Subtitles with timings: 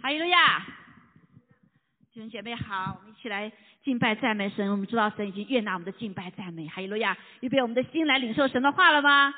[0.00, 0.64] 哈利路亚！
[2.12, 3.50] 弟兄姐妹好，我们一起来
[3.82, 4.70] 敬拜赞美神。
[4.70, 6.68] 我们知道神已经悦纳我们的敬拜赞美。
[6.68, 7.16] 哈利路亚！
[7.40, 9.34] 预备我们的心来领受神的话了吗？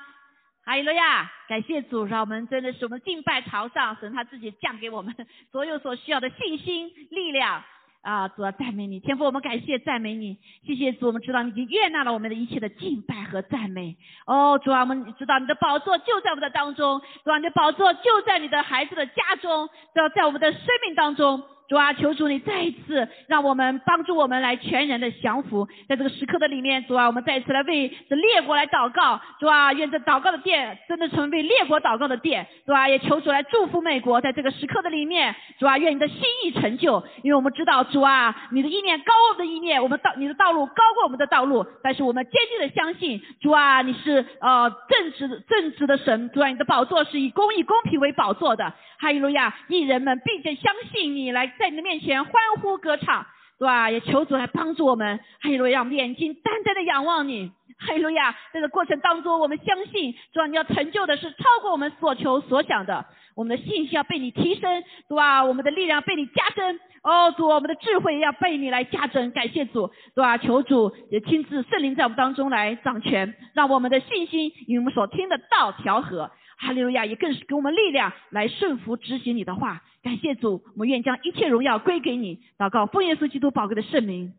[0.62, 1.32] 哈利路亚！
[1.48, 5.14] 感谢主，让我们真的是我们敬拜朝上，神他自己降给我们
[5.50, 7.64] 所有所需要的信心、力量。
[8.03, 13.96] 啊，主啊，赞美你，天父，我们感谢赞美你，谢谢主，我们知道你已经悦纳了我们的一切的敬拜和赞美。
[14.27, 21.43] 哦，主啊，我们知道你的宝座就在我们的当中，主啊，你的宝座就在你的孩子的家中，要在我们的生命当中。
[21.70, 51.48] 主啊，求主你再一次让我们帮助我们来全然的降服，在这个时刻的里面，主啊，我们再一次来为这列国来祷告，主啊，愿这祷告的殿真的成为列国祷告的殿，主啊，也求主来祝福美国，在这个时刻的里面，主啊，愿你的心意成就，因为我们知道，主啊，你的意念高傲的意念，我们道你的道路高过我们的道路，但是我们坚定的相信，主啊，你是呃正直正直的神，主啊，你的宝座是以公义公平为宝座的，哈利路亚，艺人们并且相信你来。
[51.61, 53.27] 在你的面前欢呼歌唱，
[53.58, 53.91] 对吧？
[53.91, 55.84] 也求主来帮助我们，哈利路亚！
[55.84, 58.34] 眼睛单单的仰望你，哈利路亚！
[58.55, 63.05] 这个过程当中，我们相信，主啊，你要成就的是超过我们所求所想的。
[63.36, 65.44] 我们的信心要被你提升，对吧？
[65.44, 69.30] 我们的力量被你加深，哦，主，我们的智慧要被你来加增。
[69.33, 70.39] 感谢主，对吧？
[70.39, 76.30] 求主也亲自圣灵在我们当中来掌权，让我们的信心与我们所听的道调和。
[76.62, 77.06] 哈利路亚！
[77.06, 79.83] 也更是给我们力量来顺服执行你的话。
[80.02, 82.42] 感谢主，我们愿将一切荣耀归给你。
[82.56, 84.34] 祷告，奉耶稣基督宝贵的圣名，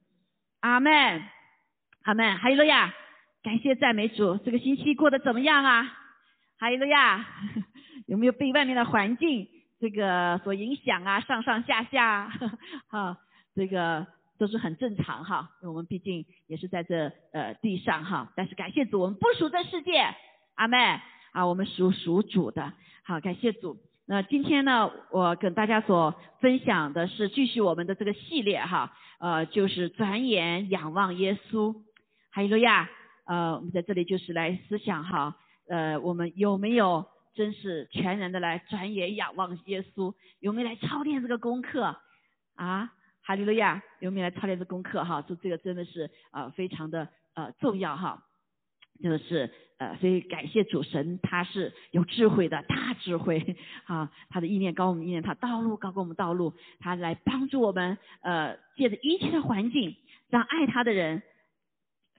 [0.60, 1.24] 阿门，
[2.02, 2.38] 阿门。
[2.38, 2.94] 哈利路亚！
[3.44, 4.38] 感谢赞美主。
[4.38, 5.84] 这个星期过得怎么样啊？
[6.58, 7.26] 哈利路亚！
[8.08, 9.48] 有没有被外面的环境
[9.80, 11.20] 这个所影响啊？
[11.20, 12.32] 上上下下，
[12.90, 13.18] 哈，
[13.56, 14.08] 这个
[14.40, 15.52] 都是很正常哈。
[15.62, 18.34] 我们毕竟也是在这呃地上哈。
[18.36, 20.16] 但是感谢主，我们不属这世界，
[20.56, 21.00] 阿门。
[21.34, 22.74] 啊，我们属属主的，
[23.04, 23.78] 好，感谢主。
[24.08, 31.74] 那今天呢，我跟大家所分享的是继续我们的这个系列哈，呃，就是转眼仰望耶稣，
[32.32, 32.90] 哈利路亚。
[33.26, 35.38] 呃，我们在这里就是来思想哈，
[35.70, 40.14] 呃，我们有没有真是全然的来转眼仰望耶稣？
[40.40, 41.96] 有没有来操练这个功课？
[42.56, 42.92] 啊，
[43.24, 45.22] 哈利路亚，有没有来操练这功课哈？
[45.22, 48.26] 就这个真的是啊，非常的呃重要哈，
[49.02, 49.52] 就是。
[49.82, 59.96] 呃，所以感谢主神，他是有智慧的大智慧啊，他的意念高我们意念，他道路高过我们道路，他来帮助我们，呃，借着一切的环境，
[60.30, 61.24] 让爱他的人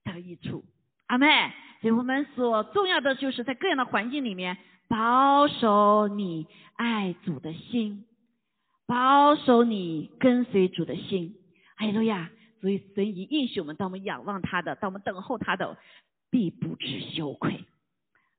[0.03, 0.65] 得益处。
[1.07, 8.05] 阿妹，所以我们所重要的就是在各样的环境里面，保守你爱主的心，
[8.89, 11.37] 保守你跟随主的心。
[11.77, 12.31] 哎呀，路亚！
[12.61, 15.77] 所以神已应许我们，当我们仰望他的，当我们等候他的。
[16.33, 17.67] 必不知羞愧，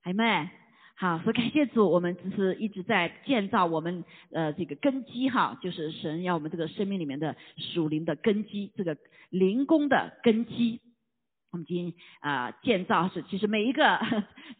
[0.01, 0.49] 阿妹，
[0.95, 8.97] 好，所感谢主，我们只是一直在建造我们呃这个根基哈，就是神要我们这个生命里面的属灵的根基，这个
[9.29, 10.81] 灵工的根基，
[11.51, 13.99] 我们今啊建造是其实每一个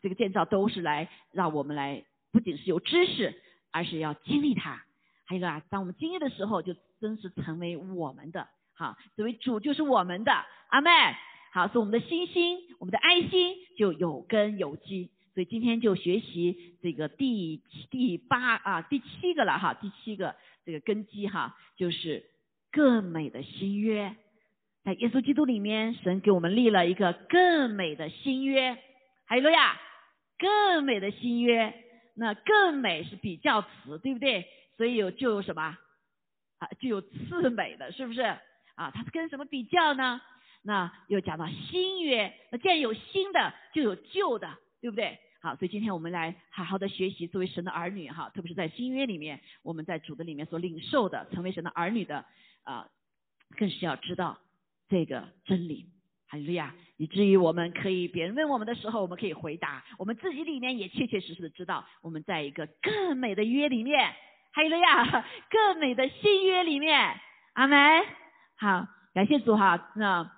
[0.04, 3.34] 这个建造都是来让我们来不仅是有知识，
[3.72, 4.84] 而是要经历它，
[5.26, 10.32] 还有个啊，当我们经历的时候，就真是成为我们的，哈，作为主就是我们的，
[10.70, 10.92] 阿妹。
[11.54, 15.12] 好，所以我们的心心，我们的爱心就有根有基。
[15.36, 22.26] 所以今天就学习这个第第八啊第七个了哈，第七个这个根基哈，就是
[22.72, 24.16] 更美的新约。
[24.84, 28.76] 在耶稣基督里面，神给我们立了一个更美的新约。
[29.26, 29.80] 还有路亚，
[30.40, 31.72] 更美的新约。
[32.16, 34.48] 那更美是比较词，对不对？
[34.76, 35.78] 所以有就有什么啊？
[36.80, 38.22] 就有次美的，是不是？
[38.22, 40.20] 啊，它是跟什么比较呢？
[40.64, 44.50] 那又讲到新约，那既然有新的，就有旧的，
[44.82, 45.20] 对不对？
[45.42, 52.24] 好，所以今天我们来好好的学习，作为神的儿女哈，特别是在新约里面，我们在主的里面所领受的，成为神的儿女的
[52.64, 52.88] 啊，
[53.58, 54.40] 更是要知道
[54.88, 55.86] 这个真理。
[56.30, 56.74] 哈利路亚！
[56.96, 64.16] 以至于我们可以别人问我们的时候，我们可以回答，我们自己里面也切切实实的知道，我们在一个更美的约里面。
[64.54, 65.26] 哈利路亚！
[65.50, 67.20] 更美的新约里面。
[67.52, 68.06] 阿门。
[68.56, 69.92] 好，感谢主哈。
[69.96, 70.32] 那。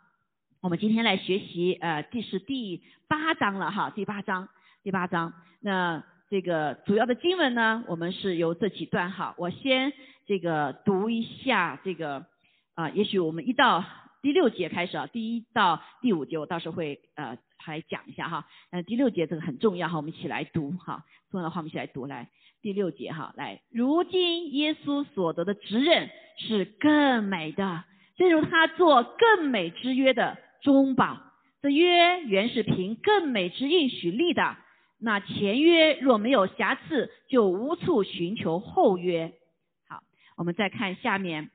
[0.65, 4.49] 我们今天来学习，呃，这是第八章了哈，第八章，
[4.81, 5.31] 第八章。
[5.61, 9.93] 那这个主要的经文呢，我们是由这几段哈，我先
[10.25, 12.25] 这个读一下这个
[12.73, 13.85] 啊，也许我们一到
[14.23, 18.47] 第六节开始啊，第一到第五节我到时候会呃还讲一下哈。
[18.71, 22.27] 嗯，第六节这个很重要哈，我们一起来读哈，重要的话我们一起来读来。
[22.63, 26.09] 第六节哈，来，如今耶稣所得的职任
[26.39, 27.83] 是更美的，
[28.17, 30.39] 正如他做更美之约的。
[30.65, 31.21] 中保，
[31.61, 34.57] 这约原是凭更美之应许立的。
[34.97, 39.31] 那前约若没有瑕疵，就无处寻求后约。
[39.87, 40.01] 好，
[40.37, 41.51] 我们再看下面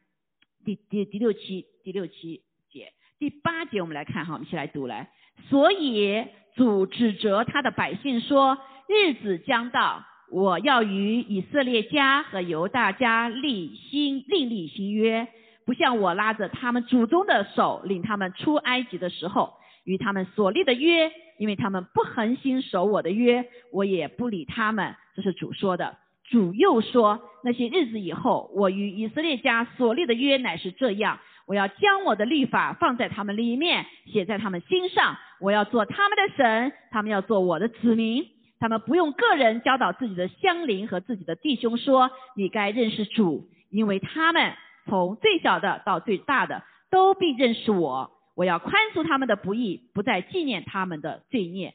[0.64, 5.10] 第第第六期第六期节第八节，我们来看哈，我们一起来读来。
[5.48, 6.24] 所以
[6.54, 8.58] 主指责他的百姓说：
[8.88, 15.26] 日子将到，我要与以色列家和犹大家立新另立新约，
[15.70, 24.96] 不像我拉着他们祖宗的手领他们出埃及的时候与他们所立的约，因为他们不恒心守我的约，我也不理他们。
[25.14, 25.96] 这是主说的。
[26.28, 31.20] 主又说：那些日子以后，我与以色列家所立的约乃是这样。
[31.46, 35.18] 我要将我的律法放在他们里面，写在他们心上。
[35.38, 38.26] 我要做他们的神，他们要做我的子民。
[38.58, 44.52] 他们不用个人教导自己的乡邻和自己的弟兄说：“你该认识主，因为他们
[44.86, 48.10] 从最小的到最大的都必认识我。
[48.34, 51.74] 我要宽恕他们的不义，不再纪念他们的罪孽。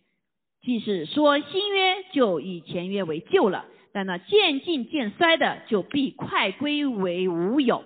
[0.61, 7.83] 即使说新约就以前约为旧了，但那渐进渐衰的，就必快归为无有。”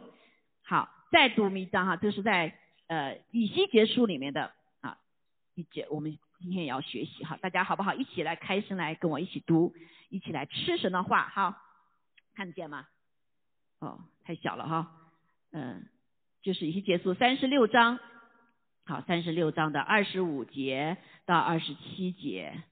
[0.63, 0.89] 好。
[1.11, 2.53] 再读一章哈，这是在
[2.85, 4.51] 呃以西结书里面的
[4.81, 4.99] 啊
[5.55, 7.95] 一节，我们今天也要学习哈，大家好不好？
[7.95, 9.73] 一起来开声来跟我一起读，
[10.09, 11.63] 一起来吃神的话哈，
[12.35, 12.85] 看得见吗？
[13.79, 14.91] 哦，太小了哈，
[15.51, 15.85] 嗯，
[16.41, 17.99] 就是已经结束三十六章，
[18.85, 22.63] 好，三十六章的二十五节到二十七节，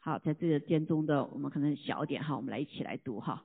[0.00, 3.44] 好，在这个间中的我们可能小点哈，我们来一起来读哈，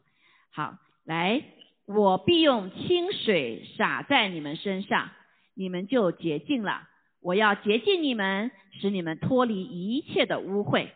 [0.52, 1.44] 好，来。
[1.88, 5.12] 我必用清水洒在你们身上，
[5.54, 6.90] 你们就洁净了。
[7.22, 8.50] 我要洁净你们，
[8.82, 10.90] 使你们脱离一切的污秽，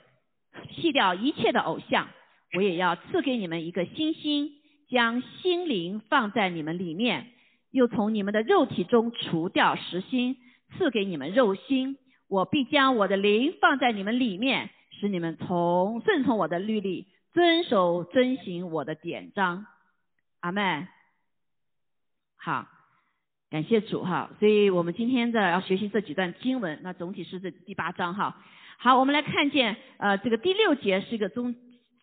[0.73, 2.09] 弃掉一切的偶像。
[2.55, 4.49] 我也要赐给你们一个新心，
[4.89, 7.33] 将心灵放在你们里面，
[7.71, 10.37] 又从你们的肉体中除掉实心，
[10.77, 11.97] 赐给你们肉心。
[12.27, 19.65] 我必将我的灵放在你们里面，使你们从顺从我的律例，遵守遵行我的典章。
[20.41, 20.87] 阿妹，
[22.37, 22.67] 好，
[23.49, 24.29] 感谢主哈。
[24.39, 28.37] 所以我们今天的要学习这几段经文，那总体是这第八章哈。
[28.77, 31.55] 好，我们来看见呃这个第六节是一个中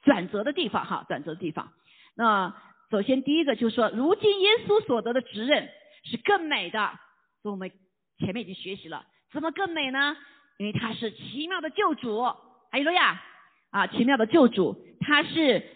[0.02, 1.72] 转折的地方哈，转折的地方。
[2.14, 2.54] 那
[2.90, 5.68] 首先第一个就是说，如今耶稣所得的职任
[6.04, 6.78] 是更美的，
[7.42, 7.70] 所以我们
[8.18, 10.16] 前面已经学习了，怎么更美呢？
[10.58, 12.38] 因为他是奇妙的救主，哈
[12.72, 13.22] 利路亚
[13.70, 15.72] 啊，奇妙的救主，他是。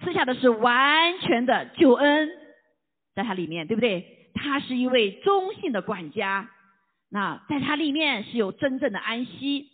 [0.00, 2.30] 赐下的是完全的救恩，
[3.16, 4.30] 在它里面，对不对？
[4.32, 6.48] 他是一位忠信的管家，
[7.10, 9.66] 那在他里面是有真正的安息。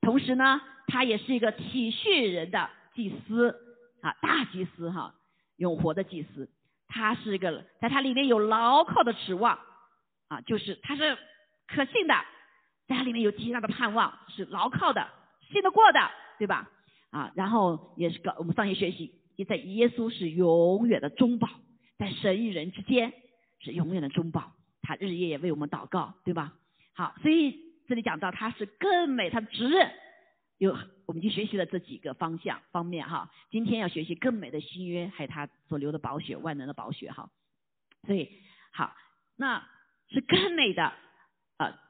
[0.00, 3.54] 同时呢，他也是一个体恤人的祭司
[4.00, 5.14] 啊，大祭司哈，
[5.62, 6.50] 永活的祭司。
[6.88, 9.58] 他是一个，在他里面有牢靠的指望
[10.28, 11.16] 啊，就是他是
[11.66, 12.14] 可信的，
[12.86, 15.08] 在他里面有极大的盼望，是牢靠的，
[15.50, 16.68] 信得过的，对吧？
[17.10, 19.14] 啊，然后也是个我们上学学习。
[19.36, 21.48] 也在耶稣是永远的中保，
[21.96, 23.14] 在神与人之间
[23.60, 26.52] 是永远的中保，他日夜也为我们祷告，对吧？
[26.94, 29.90] 好，所以这里讲到他是更美，他的职任
[30.66, 33.28] 有，我们就学习了这几个方向方面哈。
[33.50, 37.30] 今天要学习更美的新约，还有他所留的宝血，万能的宝血哈。
[38.06, 38.30] 所以
[38.72, 38.94] 好，
[39.34, 39.66] 那
[40.08, 40.92] 是更美的
[41.56, 41.80] 啊，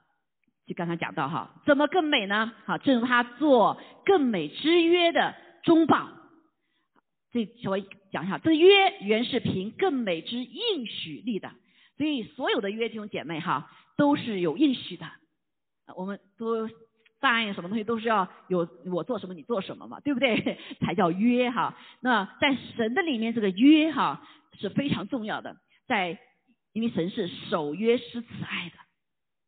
[0.66, 2.50] 就刚才讲到哈，怎么更美呢？
[2.64, 6.30] 好，正如他做更美之约的中榜。
[7.30, 11.52] 这稍微讲一下，这约原是凭更美之应许立的，
[11.98, 15.06] 所以所有的约弟兄姐妹哈都是有应许的。
[15.94, 16.68] 我们都
[17.22, 20.58] 办什么东西都是要有我做什么你做什么嘛，对不对？
[20.84, 21.78] 才叫约哈。
[22.00, 24.20] 那在神的里面，这个约哈
[24.58, 26.18] 是非常重要的，在
[26.72, 28.76] 因为神是守约施慈爱的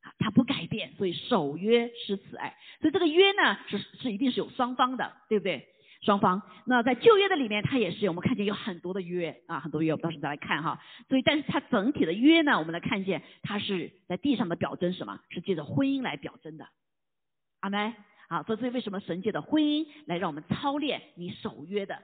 [0.08, 2.56] 啊，他不改变，所以守约施慈爱。
[2.80, 5.68] 所以这个约呢是是一定是有双方的，对不对？
[6.02, 10.78] 双方，那在旧约的里面，它也是我们看见有很多的约啊，很多约，我们到时候再来看哈。
[11.08, 16.68] 所以，但是它整体的约呢，我们来看见它是在地上的表征，什么是借着婚姻来表征的？
[17.64, 17.94] 阿门。
[18.28, 22.02] 好，所以为什么神借的婚姻来让我们操练你守约的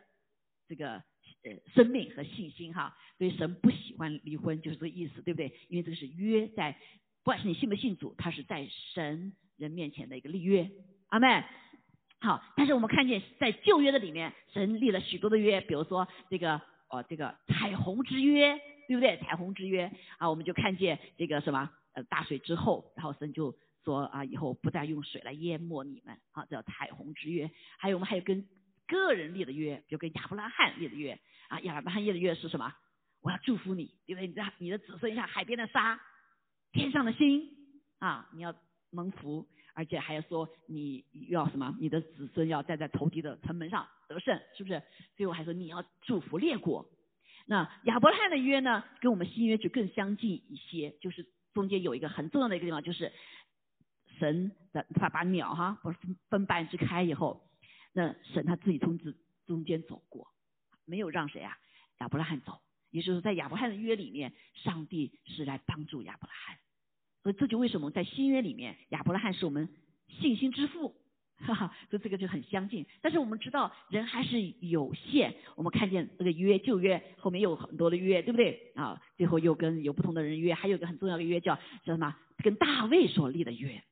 [0.66, 2.96] 这个呃生命和信心哈？
[3.18, 5.52] 所以神不喜欢离婚，就是这个意思，对不对？
[5.68, 10.70] 因为这个是约在，不管是你信不信主，它是在神人面前的一个立约。
[11.08, 11.44] 阿门。
[12.22, 19.18] 好，但是我们看见在旧约的里面，神立了许多的约，比如说这个哦，这个彩虹之约，对不对？
[19.18, 27.50] 彩虹之约啊，我们就看见这个什么呃大水之后，然后神就说啊，以后不再用水来淹没你们，好，叫彩虹之约。
[27.78, 28.46] 还有我们还有跟
[28.86, 31.18] 个人立的约，就跟亚伯拉罕立的约
[31.48, 32.72] 啊，亚伯拉罕立的约是什么？
[33.22, 36.00] 我要祝福你，因为你的你的子孙像海边的沙，
[36.72, 37.48] 天上的星
[37.98, 38.54] 啊，你要
[38.90, 39.46] 蒙福。
[39.72, 41.74] 而且还要说你要什么？
[41.80, 44.82] 你的子孙要站在仇敌的城门上得胜，是不是？
[45.16, 46.84] 最后还说你要祝福列国。
[47.46, 53.12] 那亚伯拉罕的约呢，跟我们新约就更相近一些，就是中间有一个很重要的一个地方，就是
[54.20, 57.42] 神的他把鸟哈不是分分半支开以后，
[57.92, 59.12] 那神他自己从这
[59.46, 60.28] 中间走过，
[60.84, 61.56] 没有让谁啊
[61.98, 62.60] 亚伯拉罕走，
[62.90, 66.58] 也就是在亚伯拉罕的约里面，上帝是来帮助亚伯拉罕，
[67.22, 69.68] 所以这就为什么在新约里面，亚伯拉罕是我们
[70.08, 70.94] 信心之父。
[71.42, 75.34] 哈哈，所以这个就很相近，但是我们知道人还是有限。
[75.56, 79.00] 我们看见这个约旧约后面有很多的约，对不对啊？
[79.16, 82.14] 最后又跟有不同的人约，还有一个很重要的约叫叫什么？
[82.44, 83.82] 跟大卫所立的约，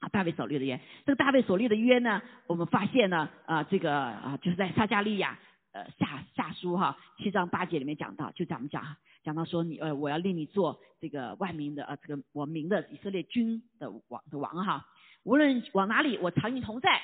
[0.00, 0.80] 啊大卫所立的约。
[1.04, 5.38] 这个大卫所立的约呢，我们发现呢啊，这个啊就是在撒加利亚
[5.72, 14.86] 呃下下书哈七章八节里面讲到，就咱们讲讲到说你呃我要令你做这个万民的呃这个我民的以色列军的王的王哈。
[15.24, 17.02] 无论往哪里，我常与你同在，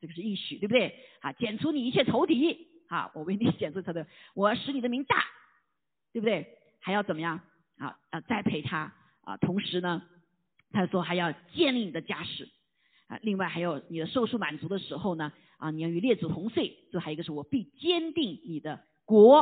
[0.00, 0.94] 这个是应许，对不对？
[1.20, 5.22] 啊，剪除你一切仇敌，啊，我为你剪除他的，我要使你的名大，
[6.10, 6.56] 对不对？
[6.80, 7.38] 还要怎么样？
[7.76, 8.90] 啊啊，栽培他
[9.22, 10.02] 啊，同时呢，
[10.70, 12.48] 他说还要建立你的家室，
[13.06, 19.40] 啊，另外还有你的寿数满足的时候呢，啊，你要与列祖同岁，这还有一个是我必坚定你的国，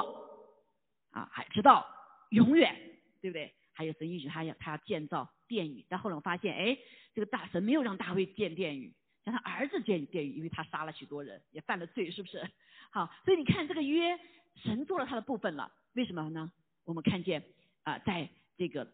[1.10, 1.86] 啊，还知道
[2.30, 2.74] 永远，
[3.20, 3.52] 对不对？
[3.72, 6.78] 还有神允许他要他要建造殿宇，但后来我发现，哎。
[7.16, 12.46] 这个大神没有让大卫建殿宇，让他儿子建殿宇，因为他杀了许多人，也犯了罪，是不是？
[12.90, 14.20] 好，所以你看这个约，
[14.56, 16.52] 神做了他的部分了，为什么呢？
[16.84, 17.42] 我们看见
[17.84, 18.28] 啊，在
[18.58, 18.86] 这个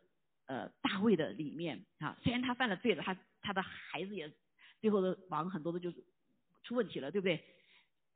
[0.52, 4.30] 呃大卫的里面啊，虽然他犯了罪了，他他的孩子也
[4.80, 5.90] 最后的王很多的就
[6.62, 7.42] 出问题了，对不对？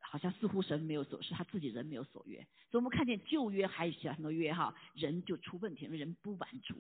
[0.00, 2.36] 好像似乎神没有所是他自己人没有所约，
[2.70, 6.74] 所以我们看见旧约还有些很多约哈，人就出问题，人不满足，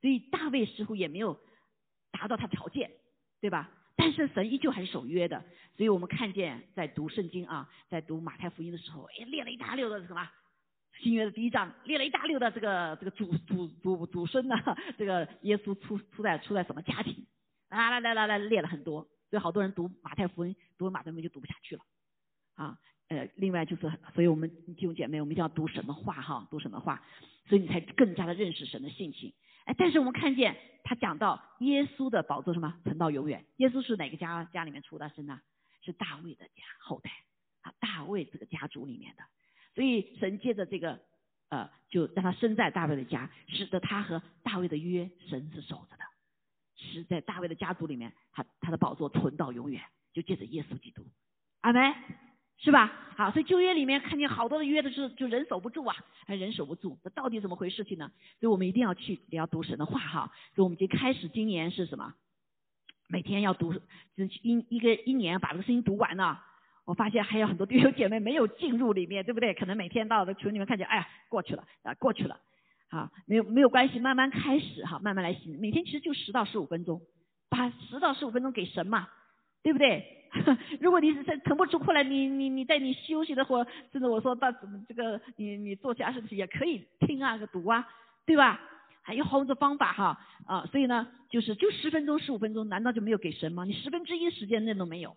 [0.00, 1.38] 所以大卫似乎也没有。
[2.18, 2.90] 达到他条件，
[3.42, 3.70] 对吧？
[3.94, 5.44] 但是神依旧还是守约的，
[5.76, 10.30] 所以我们看见在读圣经啊，在读马太福音的时候，哎，列了一大溜的什么
[11.00, 14.56] 新约的第一章，列了一大溜的这个这个祖祖祖祖孙呐，
[14.98, 17.26] 这个耶稣出出在出在什么家庭？
[17.68, 21.82] 啊来来来来，列了很多，所以好多人读马太福音，读马太福音就读不下去了
[22.54, 22.78] 啊。
[23.08, 27.04] 呃，另外就是，所以我们弟兄姐妹，我们一定要读神的话哈，读神的话，
[27.48, 29.32] 所以你才更加的认识神的性情。
[29.64, 33.44] 哎，但是我们看见他讲到耶稣的宝座什么，存到永远。
[33.58, 35.40] 耶稣是哪个家家里面出的身呢？
[35.82, 37.10] 是大卫的家后代
[37.60, 39.22] 啊，大卫这个家族里面的。
[39.76, 40.98] 所以神借着这个
[41.50, 46.04] 呃，就让他生在大卫的家，使得他和大卫的约神是守着的，
[46.74, 49.80] 是在大卫的家族里面，他他的宝座存到永远，
[50.12, 51.06] 就借着耶稣基督。
[51.60, 51.94] 阿门。
[52.58, 52.90] 是吧？
[53.18, 55.94] 好，所以旧约里面看见好多的约的是就人守不住啊，
[56.26, 58.10] 还人守不住，那到底怎么回事情呢？
[58.40, 60.32] 所以我们一定要去也要读神的话哈。
[60.54, 62.14] 所以我们就开始今年是什么？
[63.08, 63.74] 每天要读，
[64.40, 66.42] 一一个一年把这个圣经读完了。
[66.86, 69.52] 我发现还有很多弟兄姐妹没有进入里面，对不对？
[69.52, 72.38] 可能每天到的群里面看见，哎呀，过去了啊，过去了，
[72.88, 75.60] 啊，没有没有关系，慢慢开始哈，慢慢来行。
[75.60, 77.02] 每天其实就十到十五分钟，
[77.50, 79.08] 把十到十五分钟给神嘛，
[79.62, 80.12] 对不对？
[80.80, 84.52] 如果你是腾不出空来，你你你在你休息的或甚至我说到
[84.86, 87.88] 这个你你做家事也可以听啊个读啊，
[88.26, 88.60] 对吧？
[89.02, 93.64] 还有好多方法哈啊，所以呢就是就十分钟十五分钟，难道就没有给神吗？
[93.64, 95.16] 你十分之一时间那都没有，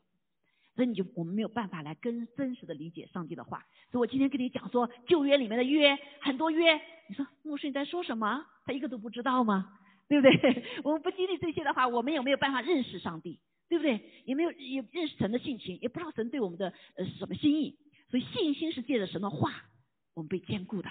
[0.80, 3.66] 所以你就我们没有办法来更真实的理解上帝的话。
[3.92, 8.46] 所以我今天跟你讲说旧约里面的约很多约，你说牧师你在说什么？
[8.66, 9.78] 他一个都不知道吗？
[10.08, 10.64] 对不对？
[10.86, 13.42] 我们不经历这些的话，我们有没有办法认识上帝？
[13.68, 14.24] 对不对？
[14.24, 17.78] 也没有也认识神的性情，也不知道神对我们的呃什么心意。
[18.10, 19.66] 所以信心是借着神的话，
[20.14, 20.90] 我们被坚固的，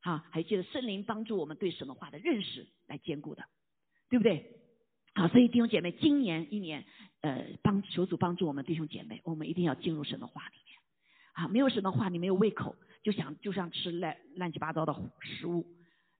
[0.00, 3.44] 啊，还借着圣灵帮助我们对神的话的认识来坚固的，
[4.08, 4.56] 对不对？
[5.14, 6.86] 好，所以弟兄姐妹，今年一年，
[7.22, 10.76] 呃，帮求主帮助我们弟兄姐妹，我们一定要进入神的话里面。
[11.32, 15.64] 啊，没有神的话，你没有胃口，就想就像吃乱乱七八糟的食物，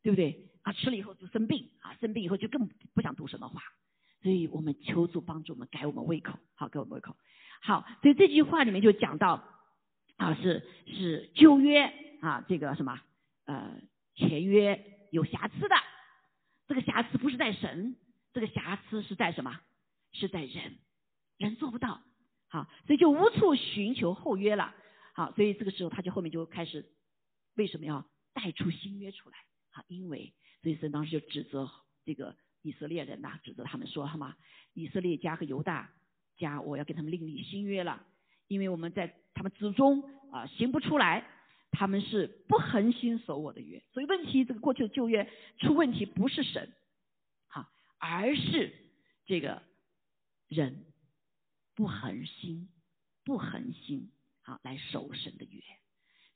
[0.01, 0.49] 对不对？
[0.63, 3.61] 啊，吃了以后就生病，啊，生病以后就更不想读神的话。
[4.23, 7.17] 所以我们求助帮助我们改我们胃口，好，改我们胃口。
[7.61, 9.43] 好，所以这句话里面就讲到
[10.17, 13.01] 啊，是是旧约啊，这个什么
[13.47, 13.75] 呃
[14.15, 15.75] 前约有瑕疵的，
[16.69, 17.97] 这个瑕疵不是在神，
[18.33, 19.59] 这个瑕疵是在什么？
[20.15, 20.75] 是在人，
[21.43, 22.01] 人做不到。
[22.49, 24.75] 好，所以就无处寻求后约了。
[25.15, 26.91] 好，所以这个时候他就后面就开始
[27.57, 29.37] 为什么要带出新约出来？
[29.71, 30.33] 好，因为
[30.63, 31.71] 所以神当时就指责
[32.05, 32.37] 这个。
[32.65, 34.37] 以色列人呐，指责他们说：“好吗？
[34.73, 35.91] 以色列家和犹大
[36.37, 38.07] 家，我要跟他们另立新约了，
[38.47, 41.27] 因为我们在他们之中啊行不出来，
[41.73, 43.83] 他们是不恒心守我的约。
[43.93, 46.73] 所以问题，这个过去的旧约出问题不是神，
[47.49, 47.69] 哈，
[47.99, 48.73] 而是
[49.27, 49.61] 这个
[50.47, 50.85] 人
[51.75, 52.69] 不恒心，
[53.25, 54.11] 不恒心，
[54.43, 55.63] 好来守神的约。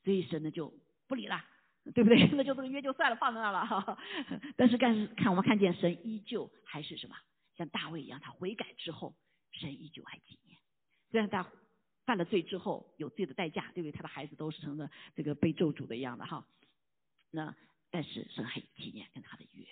[0.03, 0.73] 所以神呢就
[1.07, 1.43] 不理了，
[1.93, 2.27] 对不对？
[2.35, 3.97] 那就这个约就算了，放在那了哈。
[4.57, 7.15] 但是看看我们看见神依旧还是什么，
[7.55, 9.15] 像大卫一样，他悔改之后，
[9.51, 10.59] 神依旧还纪念。
[11.11, 11.51] 虽然他
[12.05, 13.91] 犯了罪之后有罪的代价，对不对？
[13.91, 16.47] 他的孩子都是成了这个被咒诅的一样的哈。
[17.31, 17.55] 那
[17.91, 19.65] 但是神还纪念跟他的约。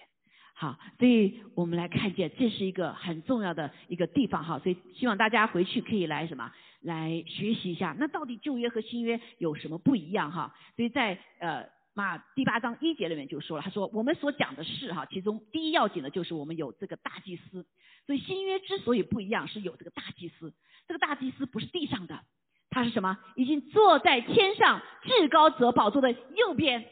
[0.55, 4.57] 好，所以我们来看见这是一个很重要的一个地方哈。
[4.57, 7.95] 所以希望大家回去可以来什么来学习一下。
[7.99, 10.55] 那到底旧约和新约有什么不一样哈？
[10.75, 11.75] 所以在呃。
[11.97, 17.65] 马第八章一节里面就说了，他说我们所讲的是哈，其中第一要紧的就是我们有这个大祭司，
[18.05, 20.53] 所以新约之所以不一样，是有这个大祭司。
[20.89, 22.19] 这个大祭司不是地上的，
[22.69, 23.17] 他是什么？
[23.37, 26.85] 已经坐在天上至高者宝座的右边。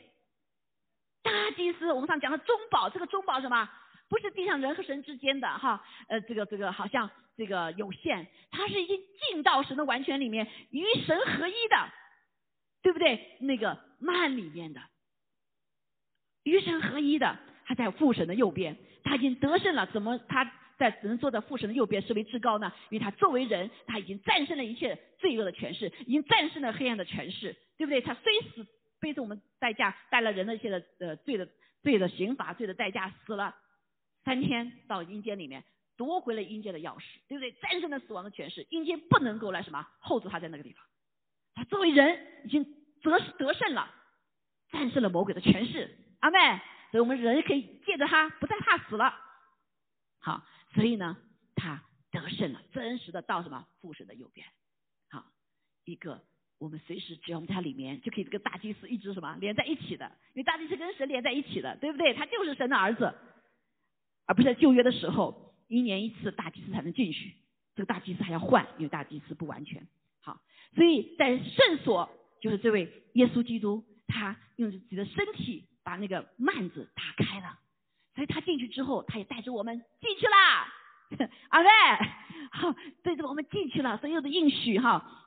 [1.23, 3.67] 大祭司，我们上讲的中保，这个中保什么？
[4.09, 8.99] 不是地上人和神之间的哈，呃，这个这个好像这个有限，他是已经
[9.31, 11.89] 进到神的完全里面，与神合一的，
[12.83, 13.37] 对不对？
[13.39, 14.81] 那个幔里面的。
[16.43, 19.87] 与神合一的，他在父神的右边，他已经得胜了。
[19.87, 22.71] 怎么他在只能坐在父神的右边视为至高呢？
[22.89, 28.01] 因为他作为人，他已经战胜了一切罪恶的权势，已经战胜了黑暗的权势，对不对？
[28.01, 28.67] 他虽死，
[29.03, 31.45] 背着我们代价，带了人的一些的呃罪的
[31.81, 33.53] 罪的刑罚，罪的代价死了，
[34.23, 35.65] 三天到阴间里面
[35.97, 37.51] 夺回了阴间的钥匙，对不对？
[37.51, 40.81] 战胜了死亡的权势，阴间不能够来什么 hold 住他在那个地方。
[41.53, 42.63] 他作为人已经
[43.01, 43.93] 得得胜了，
[44.71, 45.97] 战胜了魔鬼的权势。
[46.21, 49.13] 阿妹，所以我们人可以借着他，不再怕死了。
[50.19, 51.17] 好，所以呢，
[51.55, 54.47] 他得胜了，真实的到什么父神的右边。
[55.09, 55.25] 好，
[55.83, 56.23] 一个
[56.59, 62.13] 我们随时只要我们在里面，就可以跟大祭司一直什么连在一起的，因为大祭司跟神连在一起的，对不对？
[62.13, 63.13] 他就是神的儿子，
[64.25, 67.33] 而不是在旧约的时候一年一次大祭司才能进去，
[67.75, 69.87] 这个大祭司还要换，因为大祭司不完全。
[70.21, 70.39] 好，
[70.75, 72.09] 所以在圣所
[72.41, 75.67] 就是这位耶稣基督，他用自己的身体。
[75.85, 77.59] 把那个幔子打开了，
[78.15, 80.73] 所以他进去之后，他也带着我们进去啦。
[81.49, 81.69] 阿妹，
[82.53, 85.22] 好，对着我们进去了，所有的应许哈，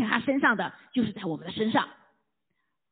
[0.00, 1.88] 在他身上的就是在我们的身上。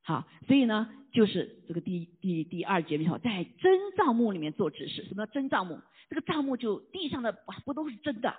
[0.02, 5.04] 好，所以呢，就是这个第第第二节里头，在真帐幕里面做指示。
[5.04, 5.80] 什么叫真帐幕？
[6.08, 7.32] 这个帐幕就地上的
[7.64, 8.34] 不都是真的？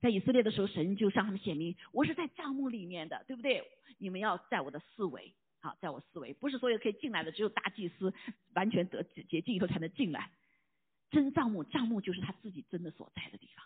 [0.00, 3.62] 在以色列的时候，神就向他们显明，我是在帐幕里面的，对不对？
[3.98, 5.32] 你们要在我的四围。
[5.60, 8.12] 好，在我思维，不是所有可以进来的，只有大祭司
[8.54, 10.30] 完全得洁净以后才能进来。
[11.10, 13.64] 真帐幕，帐幕就是他自己真的所在的地方。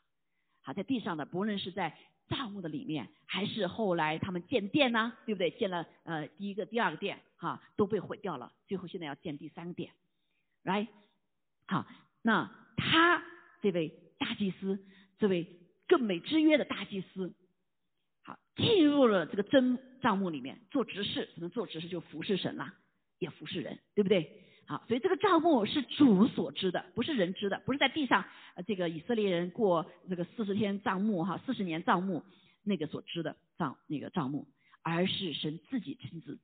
[0.68, 1.96] 好，在地上的，不论是在
[2.28, 5.50] 帐幕的里面，还是后来他们建殿呢，对不对？
[5.52, 8.52] 建了呃第一个、第二个殿，哈，都被毁掉了。
[8.66, 9.90] 最后现在要建第三个殿
[10.64, 10.88] ，right？
[11.66, 11.86] 好，
[12.20, 13.24] 那他
[13.62, 14.78] 这位大祭司，
[15.18, 15.46] 这位
[15.86, 17.32] 更美之约的大祭司。
[18.20, 22.74] 好进入了这个真账目里面做执事，什么做执事就服侍神啦，
[23.18, 24.44] 也服侍人，对不对？
[24.68, 28.22] 好，所以这个账目是主所知的，不是人知的，不是在地上
[28.54, 32.22] 呃这个以色列人过这个四十天账目哈，四十年账目
[32.62, 34.46] 那个所知的账那个账目，
[34.82, 36.38] 而是神自己亲自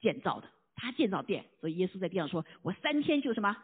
[0.00, 3.56] 建造的，他建造殿，所以耶稣在地上说，我三天就什么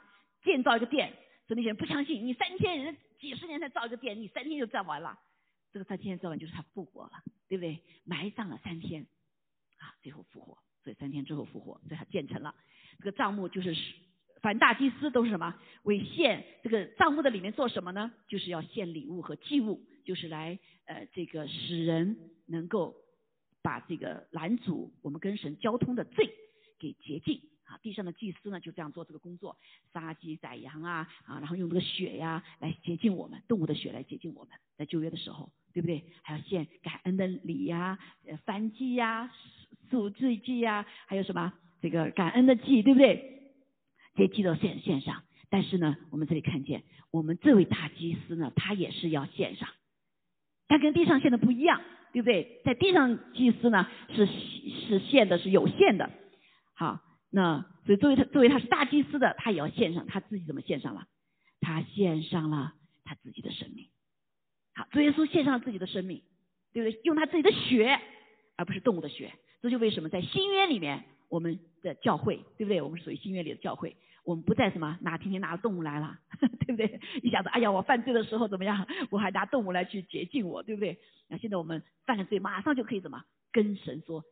[0.44, 1.12] 建造一个殿，
[1.48, 5.18] 所以那些人不相信，你三天人几十年才造一个殿，你三天就造完了。
[5.72, 7.10] 这个三天造完就是他复活了，
[7.48, 7.80] 对不对？
[8.04, 9.04] 埋葬了三天，
[9.78, 12.54] 啊，最后复活，所以三天之后复活，所以他建成了。
[12.98, 13.74] 这个账目就是，
[14.44, 15.54] 凡大祭司都是什么？
[15.84, 18.12] 为献这个账目的里面做什么呢？
[18.28, 22.94] 就是要献礼物和祭物，就是来呃这个使人能够
[23.62, 26.30] 把这个拦阻我们跟神交通的罪
[26.78, 27.40] 给洁净。
[27.64, 29.56] 啊，地上的祭司呢就这样做这个工作，
[29.94, 35.50] 杀鸡宰羊啊啊，然后用这个血呀来洁净我们，动物的血来洁净我们，在旧约的时候。
[35.72, 36.04] 对不对？
[36.22, 39.32] 还要献感恩的礼呀，呃，燔祭呀，
[39.90, 43.43] 赎罪祭呀，还有什么这个感恩的祭，对不对？
[44.14, 45.22] 这些祭到线线上。
[45.50, 49.68] 但是呢，我们这里看见，我们这位大祭司呢，他也是要献上，
[50.66, 51.80] 他跟地上献的不一样，
[52.12, 52.60] 对不对？
[52.64, 56.10] 在地上祭司呢是是献的是有限的，
[56.74, 57.00] 好，
[57.30, 61.06] 那所以作为他作为他是大祭司的，他也要献上，他自己怎么献上了？
[61.60, 62.72] 他献上了
[63.04, 63.86] 他自己的生命。
[64.74, 66.22] 好，主耶稣献上自己的生命，
[66.72, 67.00] 对不对？
[67.04, 68.00] 用他自己的血，
[68.56, 69.32] 而不是动物的血。
[69.62, 72.82] 这就为什么在新约里面，我们的教会，对不对？
[72.82, 76.18] 我们属于新约里的教会，我们不再什么拿天天拿动物来了，
[76.66, 77.00] 对不对？
[77.22, 78.88] 一下子，哎呀，我犯罪的时候怎么样？
[79.10, 80.98] 我还拿动物来去洁净我，对不对？
[81.28, 84.24] 那现在我们犯了罪，马上就可以怎么跟神说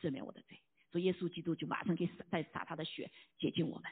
[0.00, 0.58] 赦免我的罪？
[0.92, 3.84] 所以耶稣基督就马上可以再洒他的血洁净我们，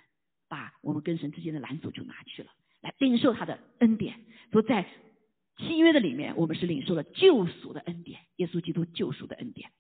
[0.48, 2.50] 把我们跟神之间的拦阻就拿去了，
[2.82, 4.20] 来领受他的恩典。
[4.52, 4.86] 说在。
[5.68, 9.70] 新约的里面，我们是领受了救赎的恩典，耶稣基督救赎的恩典。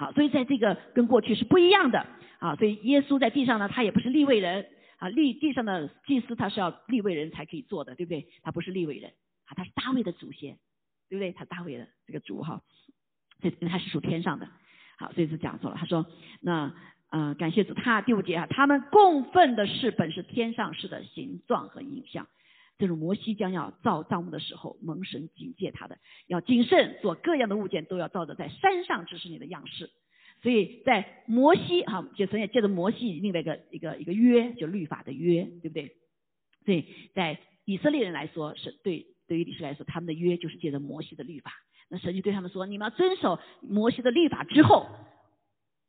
[0.00, 2.06] 好，所以在这个跟过去是不一样的
[2.38, 2.56] 啊。
[2.56, 8.26] 所以耶稣在地上呢，他也不是立位人啊，立地上的祭司他是要立位人才可以做的，对不对？
[8.42, 9.12] 他不是立位人
[9.44, 10.56] 啊，他是大卫的祖先，
[11.10, 11.32] 对不对？
[11.32, 12.62] 他大卫的这个主哈，
[13.42, 14.48] 这他是属天上的。
[14.96, 15.76] 好，所以是讲错了。
[15.78, 16.06] 他说
[16.40, 16.72] 那
[17.10, 22.26] 呃，感谢主，他第五节啊，他们供奉的是本是天上式的形状和影像。
[22.80, 29.90] 这是摩西将要造帐幕的时候，蒙神警戒他的，要谨慎做各样的物件，都要照着在山上指示你的样式。
[30.42, 35.94] 所以在摩西哈，就神也借着摩西另外一个一个一个约，就律法的约，对不对？
[36.64, 41.52] 所以在以色列人来说，是对对于历史来说，他们的约就是借着摩西的律法。
[41.90, 44.86] 那神就对他们说：你们要遵守摩西的律法之后，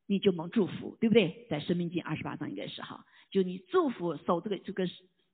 [0.07, 1.47] 你就蒙祝福，对不对？
[1.49, 4.85] 在生命记二十八章应该是哈，就你祝福守这个这个。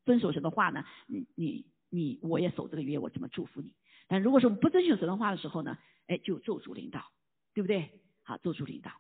[0.08, 3.74] 遵守神的话呢，你你你，我也守这个约，我怎么祝福你？
[4.08, 7.12] 但如果说我们不遵守神的话的时候呢，哎，就咒诅领导，
[7.54, 7.90] 对不对？
[8.24, 8.92] 好，咒诅领导，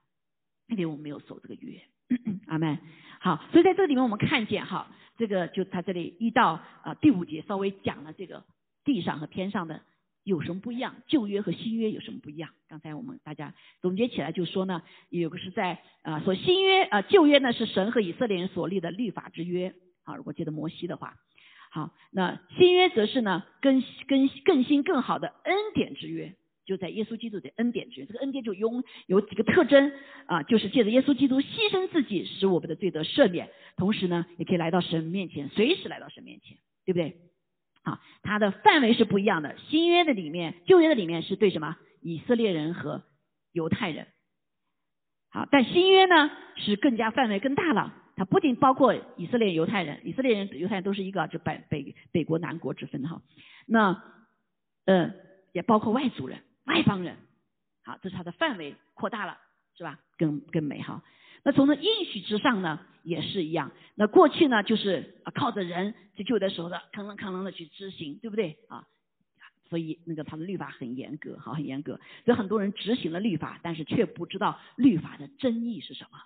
[0.67, 1.81] 因为我们没有守这个约，
[2.47, 2.77] 阿门。
[3.21, 8.43] 好，所以在这里面我们看见哈，这个就他这里一到啊第五节稍微讲了这个
[8.83, 9.81] 地上和天上的
[10.23, 12.49] 有什么不一样，旧约和新约有什么不一样？
[12.67, 19.73] 刚才我们大家总结起来就说呢，有个是在啊说新约啊旧约呢是神和以色列人所立的律法之约。
[20.07, 21.15] 啊，如果记得摩西的话，
[21.69, 26.33] 好，那新约则是呢，更更更新更好的恩典之约，
[26.65, 28.05] 就在耶稣基督的恩典之约。
[28.05, 29.91] 这个恩典就拥有几个特征
[30.27, 37.17] 啊，就是借着耶稣基督牺牲自己，使我们的罪得赦免，同时呢，也可以来到神面前，随时来到神面前，对不对？
[37.83, 39.57] 好，它的范围是不一样的。
[39.67, 41.75] 新约的里面，旧约的里面是对什么？
[42.01, 43.03] 以色列人和
[43.51, 44.07] 犹太人。
[45.29, 47.93] 好，但新约呢，是更加范围更大了。
[48.17, 53.21] 它不仅包括以色列犹太人，以色列人犹太人都是一个，就北北北国南国之分哈。
[53.67, 54.03] 那
[54.85, 55.13] 呃
[55.53, 57.15] 也包括外族人、外邦人，
[57.83, 59.37] 好，这是它的范围扩大了，
[59.77, 59.99] 是吧？
[60.17, 61.03] 更更美哈。
[61.43, 63.71] 那从那应许之上呢，也是一样。
[63.93, 68.87] 那过去呢，就是靠着人去救的时候的，吭啷吭啷的去执行，对不对啊？
[69.69, 71.99] 所以那个他们律法很严格，好，很严格。
[72.25, 76.17] 所以很多人执行了律法，但是却不知道律法的真意是什么。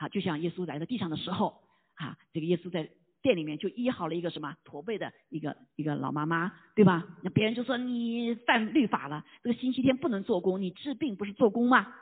[0.00, 1.60] 啊，就像耶稣来到地上的时候，
[1.96, 2.88] 啊，这个耶稣在
[3.20, 7.04] 店里面就医好了一个什么驼背的一个一个老妈妈，对吧？
[7.22, 11.94] 那别人就说你犯律法了，这个星期天不能做工，你治病不是做工吗？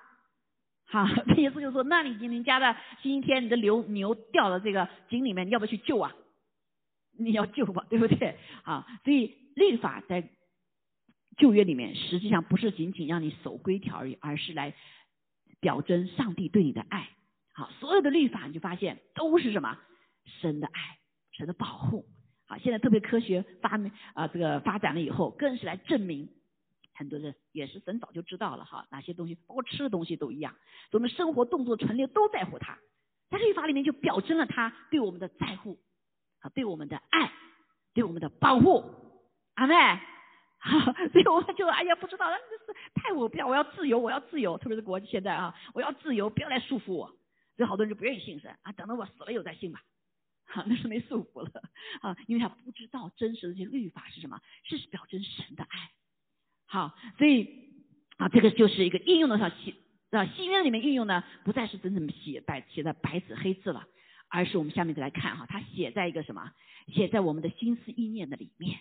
[0.87, 1.05] 好，
[1.37, 6.15] 耶稣就说，那你你家的星期天你的牛牛掉了这个井里面，你要不要去救啊？
[7.19, 8.39] 你要救吧，对不对？
[8.63, 10.31] 啊，所以律法在
[11.37, 14.73] 旧约里面实际上不是仅仅让你守规条而已，而是来
[15.59, 17.09] 表征上帝对你的爱。
[17.59, 19.77] 好，所有的律法你就发现都是什么
[20.41, 20.99] 神的爱，
[21.33, 22.07] 神的保护。
[22.47, 26.29] 好，现在特别科学发明啊，这个发展了以后，更是来证明
[26.95, 30.55] 很多人也是神早就知道了哈，哪些东西包括吃的东西都一样，
[30.93, 32.79] 我们生活动作存留都在乎他，
[33.29, 35.81] 在律法里面就表征了他对我们的在乎，
[36.39, 37.33] 啊，对我们的爱，
[37.93, 38.85] 对我们的保护。
[39.55, 39.75] 阿妹，
[41.11, 47.18] 所以我就哎呀，不知道，那是太我不要，我要自由，我要自由，特别是国际现在啊，我要自由，不要来束缚我。
[47.59, 49.83] 所以好多人就不愿意信神啊，等到我死了以后再信吧，
[50.47, 51.61] 好，那是没束缚了
[52.01, 55.91] 啊，因为他不知道真实的这些律法是什么，是表征神的爱。
[56.67, 57.75] 好，所以
[58.17, 59.75] 啊，这个就是一个应用的上新
[60.11, 63.89] 啊新约里面应用呢，不再是真正写白写在白纸黑字了，
[64.29, 66.53] 而是我们下面再来看哈，它写在一个什么？
[66.95, 68.79] 写在我们的心思意念的里面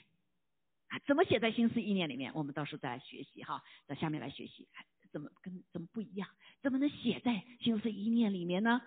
[0.90, 1.00] 啊？
[1.08, 2.32] 怎么写在心思意念里面？
[2.36, 4.68] 我们到时候再来学习哈，在下面来学习。
[5.12, 6.28] 怎么跟怎么不一样？
[6.62, 8.82] 怎么能写在心思意念里面呢？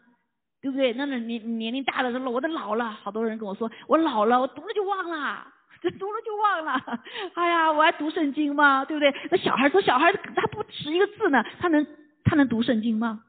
[0.61, 0.93] 对不对？
[0.93, 5.47] 那那年年龄大了，说我都老了，好多人跟我说我老了，我读了就忘了，
[5.81, 7.03] 这读了就忘了。
[7.35, 8.85] 哎呀，我还读圣经吗？
[8.85, 9.11] 对不对？
[9.31, 11.87] 那小孩说小孩他不识一个字呢，他能
[12.25, 13.25] 他能读圣经吗？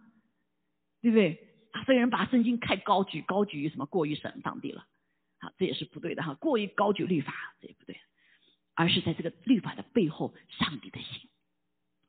[1.01, 1.69] 对不对？
[1.71, 4.85] 啊，所有人把圣经太高举，高举于什么过于神上帝了，
[5.39, 7.97] 好，这也是不对的哈，过于高举律法这也不对，
[8.75, 11.29] 而是在这个律法的背后，上帝的心。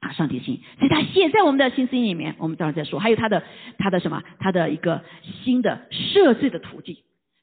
[0.03, 2.35] 啊，上帝心，所以他写在我们的心思里面。
[2.39, 3.45] 我们待会再说，还有他的
[3.79, 5.05] 他的什么，他的一个
[5.45, 6.97] 新的赦罪的途径。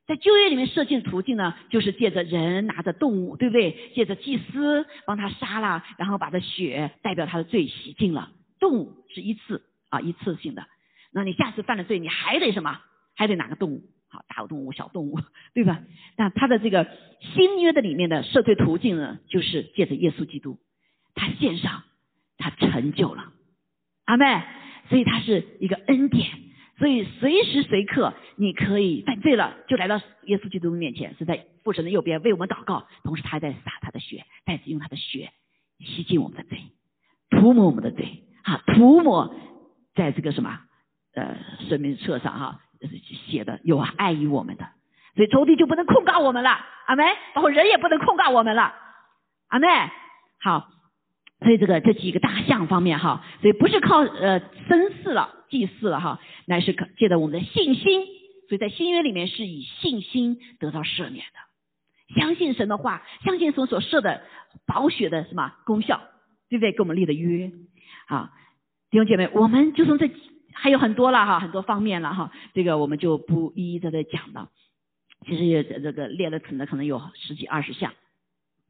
[0.05, 3.91] 在旧约里面设计的途径呢，就是借着人拿着动物，对不对？
[3.95, 8.29] 借着祭司帮他杀了，然后把他血代表他的罪洗净了。
[8.59, 10.67] 动物是一次啊，一次性的。
[11.13, 12.77] 那你下次犯了罪，你还得什么？
[13.15, 15.17] 还得拿个动物，好，大动物、小动物，
[15.53, 15.79] 对吧？
[16.17, 16.87] 那他的这个
[17.21, 20.59] 新约的里面的赦罪途径呢，就是借着耶稣基督，
[21.15, 21.83] 他献上。
[22.39, 23.31] 他成就了，
[24.05, 24.41] 阿妹，
[24.89, 26.27] 所以他是一个恩典，
[26.79, 35.31] 所以随时随刻你可以犯罪了，就来到耶稣基督面前，是在父神的右边为我们祷告，同时他还在洒他的血，再用他的血
[35.79, 36.59] 洗净我们的罪，
[37.29, 39.35] 涂抹我们的罪，啊，涂抹
[39.93, 40.61] 在这个什么？
[41.15, 41.35] 呃
[41.67, 42.61] 生命册上哈
[43.27, 44.69] 写的有爱于我们的，
[45.15, 46.51] 所以仇敌就不能控告我们了，
[46.85, 48.75] 阿妹，包括人也不能控告我们了，
[49.47, 49.67] 阿妹，
[50.39, 50.69] 好，
[51.39, 58.05] 所以这个这几个大项方面哈，所以不是靠呃生事了祭祀了哈，乃是借着我们的信心，
[58.49, 64.21] 所以在新约里面是以信心得到赦免的，相信神的话，相信所所设的
[64.65, 66.01] 保血的什么功效，
[66.49, 66.71] 对不对？
[66.73, 67.51] 给我们立的约
[68.07, 68.31] 啊。
[68.91, 70.09] 弟兄姐妹，我们就从这
[70.53, 74.49] 还有很多了哈，很多方面了哈，这个我们就不一一的在讲了。
[75.25, 77.93] 其实也这个列了可能可能有十几二十项，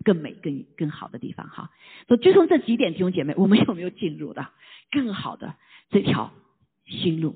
[0.03, 1.71] 更美更更好的地方哈。
[2.07, 4.47] 所以就从这几点，弟兄姐妹，我们有没有进入的
[4.91, 5.55] 更好的
[5.89, 6.31] 这条
[6.85, 7.35] 新路，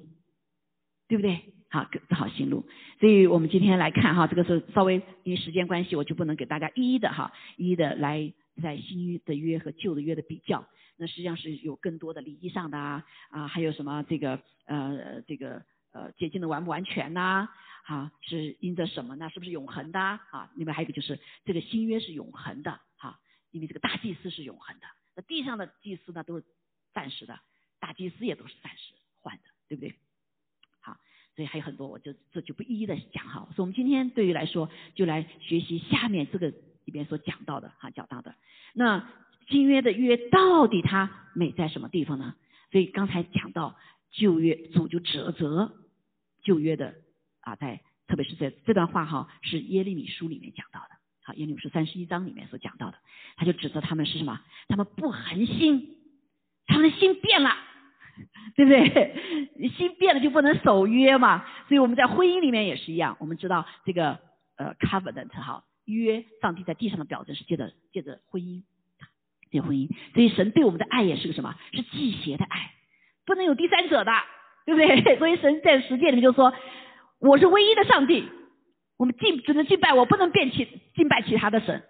[1.08, 1.42] 对不对？
[1.70, 2.66] 好，更好新路。
[3.00, 10.68] 所以我们今天来看哈，这个是稍微因为时间关系，我就不能给大家一一的哈，一一的来在新的约和旧的约的比较。
[10.98, 15.64] 那实际上是有更多的礼仪上的啊啊，还有什么这个呃这个
[15.94, 17.48] 呃洁净的完不完全呐？
[17.84, 19.30] 啊，是因着什么呢？
[19.30, 20.52] 是不是永恒的啊？
[20.56, 23.20] 另外还有一个就是这个新约是永恒的哈，
[23.52, 26.46] 因为这个大祭司是永恒的，那地上的祭司呢都是
[26.94, 27.40] 暂时的，
[27.80, 29.96] 大祭司也都是暂时换的，对不对？
[30.82, 30.98] 好，
[31.36, 33.48] 所以还有很多，我就这就不一一的讲哈。
[33.56, 36.50] 所以我们今天对于来说，就来学习下面这个
[36.86, 38.36] 里边所讲到的哈，讲到的
[38.74, 39.08] 那。
[39.50, 42.34] 新约的约到底它美在什么地方呢？
[42.72, 43.78] 所以刚才讲到
[44.10, 45.83] 旧约主就指责
[46.44, 46.94] 旧约的
[47.42, 50.90] 啊，在特别是在这段话哈，是耶利米书里面讲到的，
[51.24, 52.98] 好耶利米书三十一章里面所讲到的，
[53.36, 54.42] 他就指责他们是什么？
[54.68, 55.98] 他们不恒心，
[56.68, 57.56] 他们的心变了，
[58.56, 59.70] 对不对？
[59.70, 61.46] 心变了就不能守约嘛。
[61.68, 64.20] 所以我们在婚姻里面也是一样，我们知道这个
[64.58, 68.64] 呃 covenant 哈约，上帝在地上的表征是借着借着婚姻。
[69.52, 71.56] 结婚姻，所以神对我们的爱也是个什么？
[71.74, 72.74] 是祭邪的爱，
[73.24, 74.12] 不能有第三者的，
[74.66, 75.18] 对不对？
[75.20, 76.54] 所以神在实践里面就说
[77.20, 78.28] ：“我是唯一的上帝，
[78.98, 81.84] 我们敬只能敬拜我，不能变其敬拜其他的神。”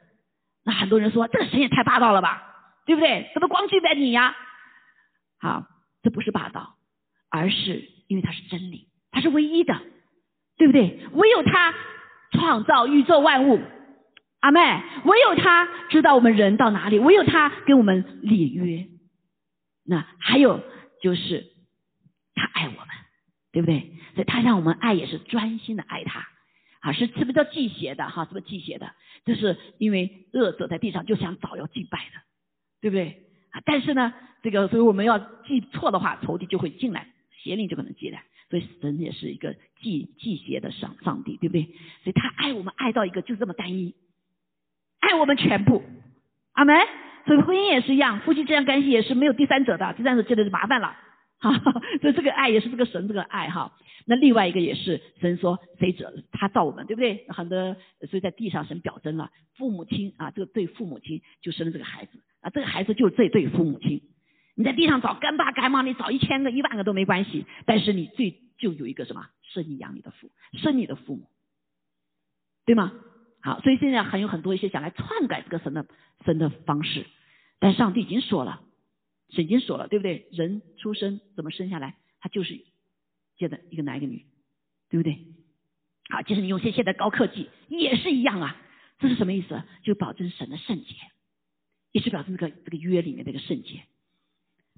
[0.65, 2.41] 那很多人说这个神也太霸道了吧，
[2.85, 3.29] 对不对？
[3.33, 4.35] 怎么光敬拜你呀？
[5.39, 5.65] 好，
[6.01, 6.75] 这不是霸道，
[7.29, 9.79] 而是因为他是真理，他是唯一的，
[10.57, 10.99] 对不对？
[11.13, 11.73] 唯有他
[12.31, 13.59] 创造宇宙万物。
[14.39, 14.59] 阿妹，
[15.05, 18.87] 唯有他知道我们人到哪里，唯有他跟我们立约。
[19.85, 20.61] 那还有
[21.01, 21.45] 就是
[22.35, 22.87] 他爱我们，
[23.51, 23.91] 对不对？
[24.15, 26.27] 所以他让我们爱也是专心的爱他，
[26.79, 28.09] 啊，是是不是叫祭邪的？
[28.09, 28.91] 哈，是不是祭邪的？
[29.25, 32.21] 就是因为恶者在地上就想找要敬拜的，
[32.81, 33.23] 对不对？
[33.51, 37.07] 啊，但是呢，这个所以我们要记错的话，仇敌就会进来，
[37.41, 38.23] 邪灵就可能进来。
[38.49, 41.63] 所以神也是一个祭祭邪的上上帝，对不对？
[42.03, 43.95] 所以他爱我们爱到一个就这么单一。
[44.99, 45.83] 爱我们全部，
[46.53, 46.75] 阿门。
[47.25, 50.95] 所以婚姻也是一样，夫妻之间关系也是没有第三者的，第三者真的是麻烦了。
[51.51, 53.73] 哈，所以这个爱也是这个神这个爱哈。
[54.05, 57.25] 那另外一个也是神说谁者他造我们，对不对？
[57.29, 57.75] 很多
[58.09, 64.01] 所以在地上神表征了父母亲啊，这个对父母亲就生了这个孩子啊，这个孩子就是这对父母亲。
[64.55, 71.27] 你在地上找干爸干妈，你找一千个一万个都没关系，但是你最就有一个什么生你养你的父，生你的父母，
[72.65, 72.91] 对吗？
[73.41, 75.85] 好，所以现在还有很多一些想来篡改这个神的
[76.25, 77.05] 神的方式，
[77.59, 78.61] 但上帝已经说了，
[79.29, 80.27] 神经锁了，对不对？
[80.31, 82.59] 人出生怎么生下来，他就是
[83.37, 84.25] 接的一个男一个女，
[84.89, 85.19] 对不对？
[86.09, 88.55] 好，即使你用些现在高科技也是一样啊，
[88.99, 89.63] 这是什么意思？
[89.83, 90.95] 就保证神的圣洁，
[91.91, 93.81] 也是表示这个这个约里面这个圣洁。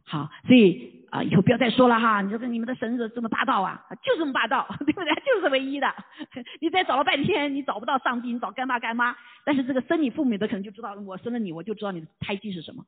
[0.08, 2.22] 好，所以啊，以后不要再说了哈！
[2.22, 5.12] 你说跟你们的神子这么霸道啊，就这么霸道， 对不对？
[5.26, 5.92] 就是唯一的。
[6.62, 9.16] 你再找了半天，你找不到上帝，你找干爸干妈。
[9.44, 12.86] 但是这个生你父母的可能就知道，我生了你，我就知道你的胎记是什么，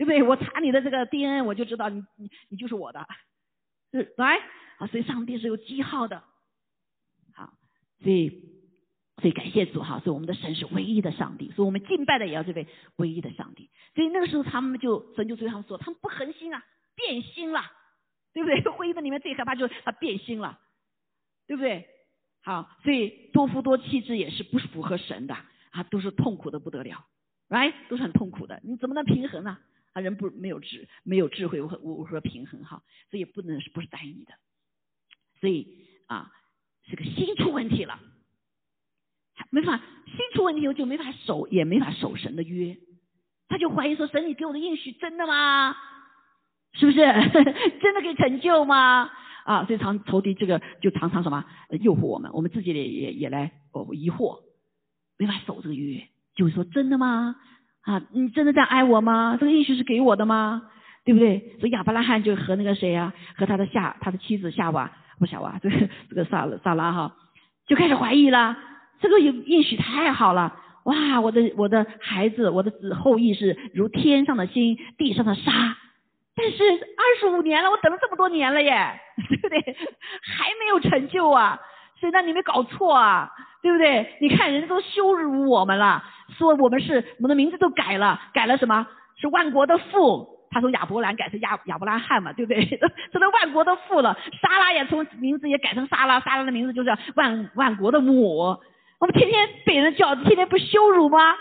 [0.00, 0.22] 对不对？
[0.22, 3.06] 我查你的这个 DNA，我就知道你你你就是我的，
[3.92, 4.38] 是来
[4.78, 4.86] 啊！
[4.86, 6.24] 所以上帝是有记号的。
[7.34, 7.52] 好，
[8.02, 8.30] 所以
[9.18, 10.00] 所以感谢主哈！
[10.00, 13.68] 所以我们的神是唯一的上帝，所以我们敬拜的也要这位唯一的上帝。
[13.94, 17.60] 所以那个时候，他们就神就对他们说：“他们不恒心啊，变心了，
[18.32, 18.62] 对不对？
[18.72, 20.58] 婚姻的里面最害怕就是他变心了，
[21.46, 21.86] 对不对？
[22.42, 25.36] 好，所以多夫多妻制也是不符合神的
[25.72, 27.04] 啊，都是痛苦的不得了
[27.50, 27.74] ，right？
[27.90, 29.58] 都是很痛苦的，你怎么能平衡呢？
[29.92, 32.82] 啊人不没有智，没有智慧我我我说平衡哈？
[33.10, 34.32] 所以不能是不是单一的，
[35.40, 36.32] 所以啊，
[36.88, 37.98] 这个心出问题了，
[39.50, 42.76] 没法心出问题后就没法守，也没法守神的约。”
[43.48, 45.76] 他就怀疑说：“神，你给我的应许真的吗？
[46.72, 46.98] 是不是
[47.82, 49.10] 真的可以成就吗？
[49.44, 51.44] 啊，所以常仇敌这个就常常什么
[51.80, 54.44] 诱惑我们，我们自己也也也来哦疑惑，
[55.18, 57.34] 没法守这个约，就会说真的吗？
[57.82, 59.36] 啊，你真的在爱我吗？
[59.40, 60.62] 这个应许是给我的吗？
[61.04, 61.56] 对不对？
[61.58, 67.14] 所以亚伯拉罕就和那个谁呀，和他的夏他的妻子夏娃不夏娃，这个这个萨萨拉哈，
[67.66, 68.56] 就开始怀疑了。
[69.00, 71.20] 这个应应许太好了，哇！
[71.20, 75.52] 我的我的孩子，我的子后裔是如天上的星，地上的沙。
[76.36, 79.58] 但是二十五年了，我等了这么多年了耶， 对不对？
[80.22, 81.58] 还没有成就啊！
[81.98, 83.30] 所以那你没搞错啊，
[83.62, 84.16] 对不对？
[84.20, 86.02] 你看人家都羞辱我们了，
[86.38, 88.86] 说我们是我们的名字都改了，改了什么？
[89.16, 90.38] 是万国的父。
[90.52, 92.64] 他从亚伯兰改成亚亚伯拉罕嘛，对不对？
[93.12, 94.18] 成了万国的父了。
[94.42, 98.58] 莎拉也从名字也改成莎拉，莎拉的名字就是万万国的母。
[98.98, 101.34] 我们天天被人叫，天天不羞辱吗？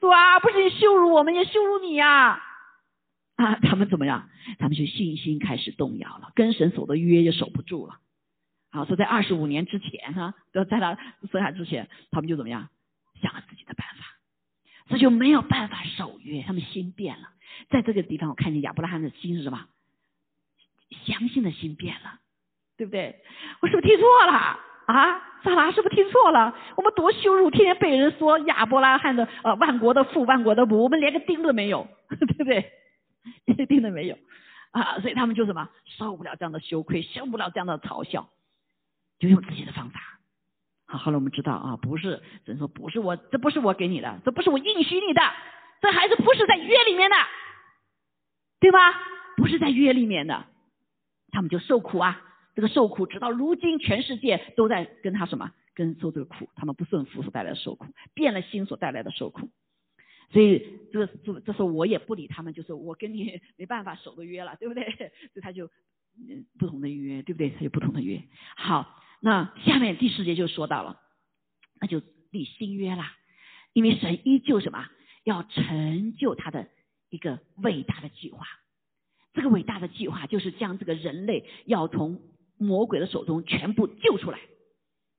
[0.00, 0.40] 是吧？
[0.40, 2.40] 不是羞辱我们，也羞辱你呀！
[3.36, 4.28] 啊，他们怎么样？
[4.58, 7.96] 他们就信心开始动摇了，跟神守的约也守不住了。
[8.76, 10.98] 好，说在二十五年之前哈，都在他
[11.32, 12.68] 生下之前，他们就怎么样？
[13.22, 14.04] 想了自己的办法，
[14.88, 17.30] 这就没有办法守约，他们心变了。
[17.70, 19.66] 在这个地方，我看见亚伯拉罕的心是什么？
[21.06, 22.20] 相信的心变了，
[22.76, 23.22] 对不对？
[23.62, 24.32] 我是不是听错了
[24.86, 25.22] 啊？
[25.42, 26.54] 萨拉是不是听错了？
[26.76, 32.72] 我们多羞辱，天天被人说亚伯拉罕的呃万国的父，万国的母，我们连个钉都没有， 对不对？
[33.46, 34.18] 连个钉都没有
[34.70, 35.00] 啊！
[35.00, 38.28] 所以他们就什么受不了这样的羞愧，受不了这样的嘲笑，
[39.18, 40.00] 就用自己的方法。
[40.86, 45.20] 好，后来我们知道啊，不是人说不是我，这不是我给你的，这不是我应许你的，
[45.80, 47.16] 这孩子不是在约里面的。
[48.58, 48.78] 对吧？
[49.36, 50.46] 不是在约里面的，
[51.30, 52.22] 他们就受苦啊。
[52.54, 55.52] 这个受苦，直到如今，全世界都在跟他什么？
[55.74, 56.48] 跟受这个苦。
[56.56, 59.50] 他们不顺服所带来的受苦，变了心所带来的受苦。
[60.30, 64.84] 所以这这这时候我也不理他们，就是我跟你没办法守个约了，对不对？
[65.34, 65.66] 所以他就
[66.16, 67.50] 嗯不同的约，对不对？
[67.50, 68.22] 他有不同的约。
[68.56, 71.00] 好，那下面第四节就说到了，
[71.80, 72.00] 那就
[72.30, 73.16] 立新约啦。
[73.72, 74.86] 因为神依旧什么？
[75.24, 76.68] 要成就他的。
[77.08, 78.44] 一个伟大的计划，
[79.32, 82.20] 这个伟大的计划就是将这个人类要从
[82.58, 84.40] 魔鬼的手中全部救出来，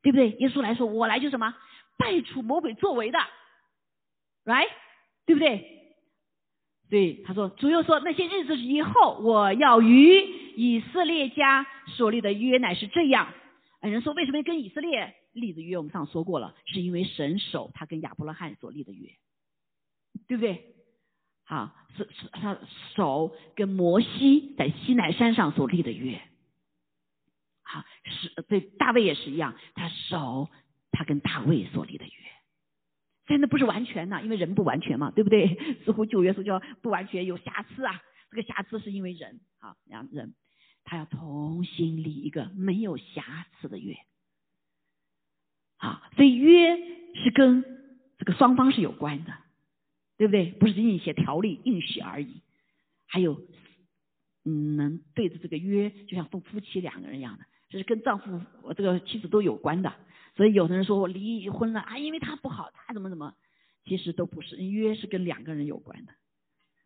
[0.03, 0.31] 对不对？
[0.31, 1.55] 耶稣来说，我来就什么
[1.97, 3.17] 败除魔鬼作为的
[4.43, 4.67] ，right，
[5.25, 5.95] 对不对？
[6.89, 10.19] 所以他说，主又说那些日子以后，我要与
[10.57, 13.33] 以色列家所立的约乃是这样。
[13.79, 15.77] 哎人说，为什么跟以色列立的约？
[15.77, 19.11] 我们上说过了，是因为神守他跟亚伯拉罕所立的约，
[20.27, 20.75] 对不对？
[21.45, 22.59] 啊，是是他
[22.95, 26.19] 手跟摩西在西奈山上所立的约，
[27.61, 30.49] 好是对大卫也是一样，他手
[30.91, 32.11] 他跟大卫所立的约，
[33.27, 35.55] 真的不是完全的，因为人不完全嘛，对不对？
[35.85, 40.33] 似乎旧约说叫不完全有瑕疵啊，这个瑕疵是因为人啊，两人
[40.87, 43.95] 他要重新立一个没有瑕疵的约，
[45.77, 46.75] 好，所以约
[47.13, 47.63] 是跟
[48.17, 49.33] 这个双方是有关的。
[50.19, 50.49] 对不对？
[50.53, 52.41] 不是仅仅写条例应许而已，
[53.05, 53.39] 还有，
[54.45, 59.93] 嗯，能对着这个约，就像夫夫妻两个人一样的，这是跟丈夫我这个妻子都有关的。
[60.35, 63.35] 所以有的人说我离婚了啊，因为他不好，他怎么怎么，
[63.85, 66.13] 其实都不是，约是跟两个人有关的。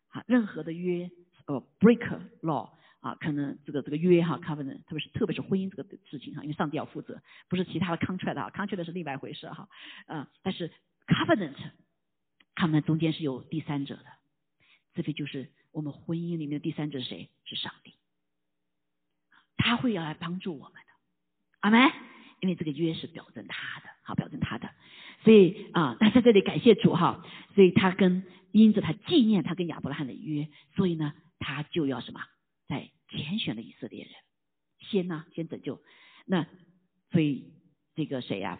[0.09, 1.09] 啊，任何的约，
[1.47, 2.05] 呃，break
[2.41, 9.67] law 啊，可能这个这个约哈，covenant，特别是特别是婚姻这个事情哈，因为上帝要负责，不是其他的 contract 啊，contract 是另外一回事哈，
[10.07, 10.71] 嗯，但是
[11.07, 11.57] covenant。
[12.53, 14.05] 他们中间是有第三者的，
[14.93, 17.29] 这个就是我们婚姻里面的第三者是谁？
[17.45, 17.95] 是上帝，
[19.57, 20.91] 他会要来帮助我们的，
[21.61, 21.91] 阿门。
[22.39, 24.69] 因为这个约是表征他的，好表征他的，
[25.23, 32.19] 所以啊，那在这里感谢主哈，所以他跟因着他纪念他跟亚伯拉罕的约，所以呢，他就要什么，
[32.71, 34.13] 在拣选了以色列人，
[34.79, 35.81] 先呢，先拯救，
[36.25, 36.47] 那
[37.11, 37.51] 所以
[37.95, 38.59] 这个谁呀？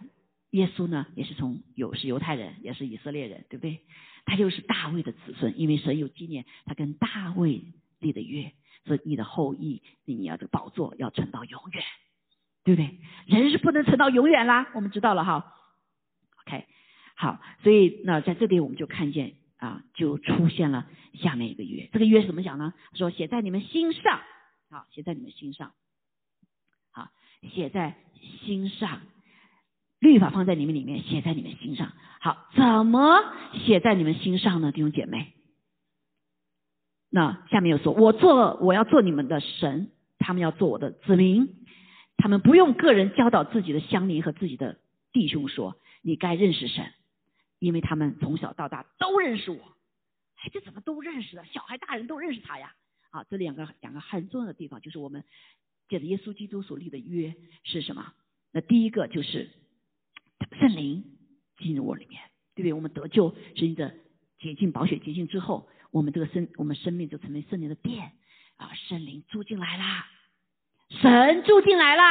[0.50, 3.80] 耶稣呢，也是从有是犹太人，也是以色列人，对不对？
[4.26, 7.62] 他就是大卫的子孙，因为神有纪念他跟大卫
[8.00, 8.52] 立的约，
[8.84, 11.82] 说你的后裔，你要这个宝座要存到永远，
[12.64, 12.98] 对不对？
[13.24, 15.54] 人是不能存到永远啦，我们知道了哈。
[16.44, 16.66] OK，
[17.14, 22.74] 好，所以那在这里我们就看见啊，就出现了下面一个约，这个约怎么讲呢？
[22.94, 24.20] 说写在你们心上，
[24.68, 25.72] 好，写在你们心上，
[26.90, 27.10] 好，
[27.54, 27.96] 写在
[28.44, 29.02] 心上。
[30.00, 31.92] 律法放在你们里面，写在你们心上。
[32.20, 33.22] 好，怎么
[33.64, 35.32] 写在你们心上呢，弟兄姐妹？
[37.08, 41.64] 那下面又说，我做我要做你们的神，他们要做我的子民。
[42.16, 44.80] 他们不用个人教导自己的乡邻和自己的
[45.12, 46.92] 弟兄说，你该认识神，
[47.62, 49.76] 因为他们从小到大都认识我。
[50.36, 51.44] 哎，这怎么都认识的？
[51.46, 52.74] 小孩大人都认识他呀？
[53.10, 55.24] 啊，这两个两个很重要的地方，就是我们
[55.88, 58.12] 借着耶稣基督所立的约是什么？
[58.50, 59.50] 那第一个就是。
[60.58, 61.04] 圣灵
[61.58, 62.20] 进入我里面，
[62.54, 62.72] 对不对？
[62.72, 63.94] 我们得救是因着
[64.38, 68.12] 洁净、宝血洁净之后，我们这个生我们生命就成为圣灵的殿。
[68.56, 70.10] 啊，圣灵住进来啦，
[70.90, 72.02] 神住进来了，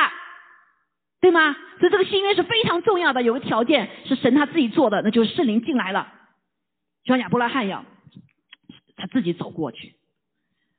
[1.22, 1.56] 对吗？
[1.80, 6.12] 所以这个新约是非常重要的，有个条件是神他自己做的，那就是圣灵进来了，
[7.04, 7.86] 就像亚伯拉罕一样，
[8.98, 9.96] 他自己走过去，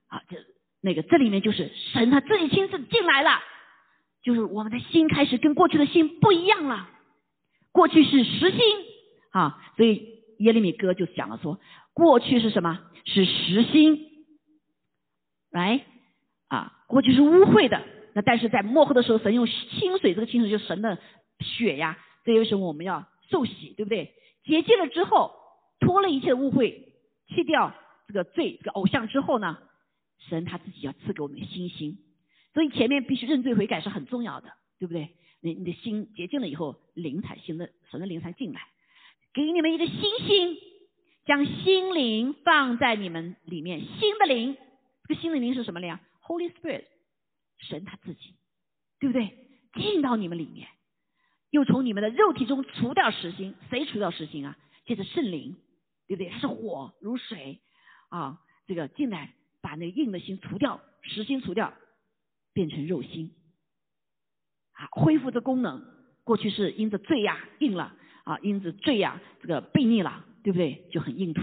[0.09, 0.37] 啊，这
[0.81, 3.41] 那个这里面就是神他自己亲自进来了，
[4.23, 6.91] 就是我们的心开始跟过去的心不一样了，
[7.71, 8.59] 过去是实心。
[9.31, 11.59] 啊，所以耶利米哥就讲了说，
[11.95, 12.81] 过去是什么？
[13.07, 14.09] 是实心。
[15.51, 15.85] 来，
[16.49, 17.83] 啊，过去是污秽的，
[18.15, 20.99] 那但是在末后的时候，神用清水，这个清水就是神的
[21.41, 24.15] 血呀，这为什么我们要受洗，对不对？
[24.45, 25.33] 洁净了之后，
[25.81, 26.75] 脱了一切的污秽，
[27.29, 27.75] 去掉
[28.09, 29.59] 这个罪，这个偶像之后呢，
[30.29, 31.99] 神他自己要赐给我们信心，
[32.55, 35.11] 所以前面必须认罪悔改是很重要的，对不对？
[35.41, 38.61] 你你的心洁净了以后，灵才新的神的灵才进来，
[39.35, 40.57] 给你们一个新心，
[41.25, 44.57] 将心灵放在你们里面，新的灵。
[45.09, 46.85] 这个新的灵是什么灵？Holy Spirit，
[47.63, 48.35] 神他自己，
[49.01, 49.39] 对不对？
[49.75, 50.69] 进到你们里面，
[51.51, 54.59] 又从你们的肉体中除掉实心，谁除掉实心啊？
[54.85, 55.57] 接着圣灵，
[56.07, 56.29] 对不对？
[56.29, 57.61] 它是火如水
[58.11, 61.73] 啊，这个进来把那个硬的心除掉，实心除掉，
[62.53, 63.33] 变成肉心，
[64.73, 65.83] 啊，恢复这功能。
[66.25, 67.95] 过去是因着罪呀硬了
[68.25, 70.87] 啊，因着罪呀这个悖逆了，对不对？
[70.91, 71.43] 就很硬土。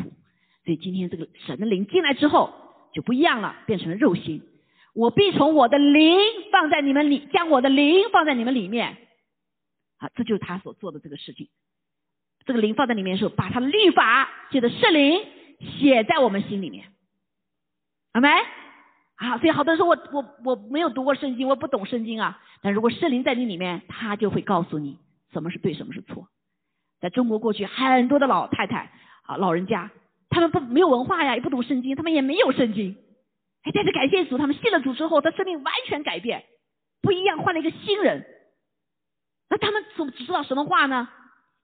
[0.65, 2.53] 所以今天这个神的灵进来之后。
[2.91, 4.41] 就不一样了，变成了肉心。
[4.93, 6.17] 我必从我的灵
[6.51, 8.97] 放在你们里，将我的灵放在你们里面。
[9.97, 11.49] 啊，这就是他所做的这个事情。
[12.45, 15.21] 这个灵放在里面的时候，把他的律法，借着圣灵
[15.59, 16.85] 写在我们心里面。
[18.13, 18.29] 好没？
[19.15, 22.41] 啊，所以好多人说我我我没有读过圣经，我不懂圣经啊。
[22.61, 24.97] 但如果圣灵在你里面，他就会告诉你
[25.31, 26.27] 什么是对，什么是错。
[27.01, 28.91] 在中国过去很多的老太太
[29.23, 29.91] 啊，老人家。
[30.29, 32.95] 他们不没有文化呀，也不懂圣经，他们也没有圣经。
[33.73, 36.45] 但是感谢主，他们信了主之后，他生命完全改变，
[37.01, 38.25] 不一样，换了一个新人。
[39.49, 41.09] 那他们怎么只知道什么话呢？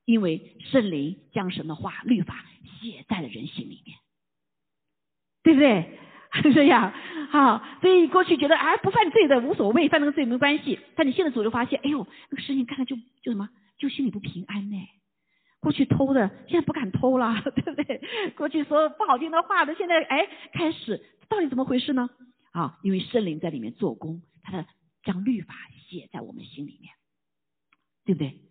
[0.06, 2.45] 因为圣灵将神的话、律法
[2.80, 3.97] 写在了人心里面，
[5.43, 5.99] 对不对？
[6.41, 6.93] 是 这样。
[7.32, 10.80] 好，所以过去觉得哎不犯罪的无所谓，犯那个罪没关系。
[10.95, 14.78] 但你信了主就发现，哎呦，那个事情看看就就什么，就心里不平安呢。
[15.66, 17.99] 过去偷的，现在不敢偷了， 对不对？
[18.38, 22.07] 过去说不好听的话的，现在哎，开始到底怎么回事呢？
[22.51, 24.68] 啊，因为圣灵在里面做工，他的
[25.01, 25.55] 将律法
[25.89, 26.93] 写在我们心里面，
[28.05, 28.41] 对不对？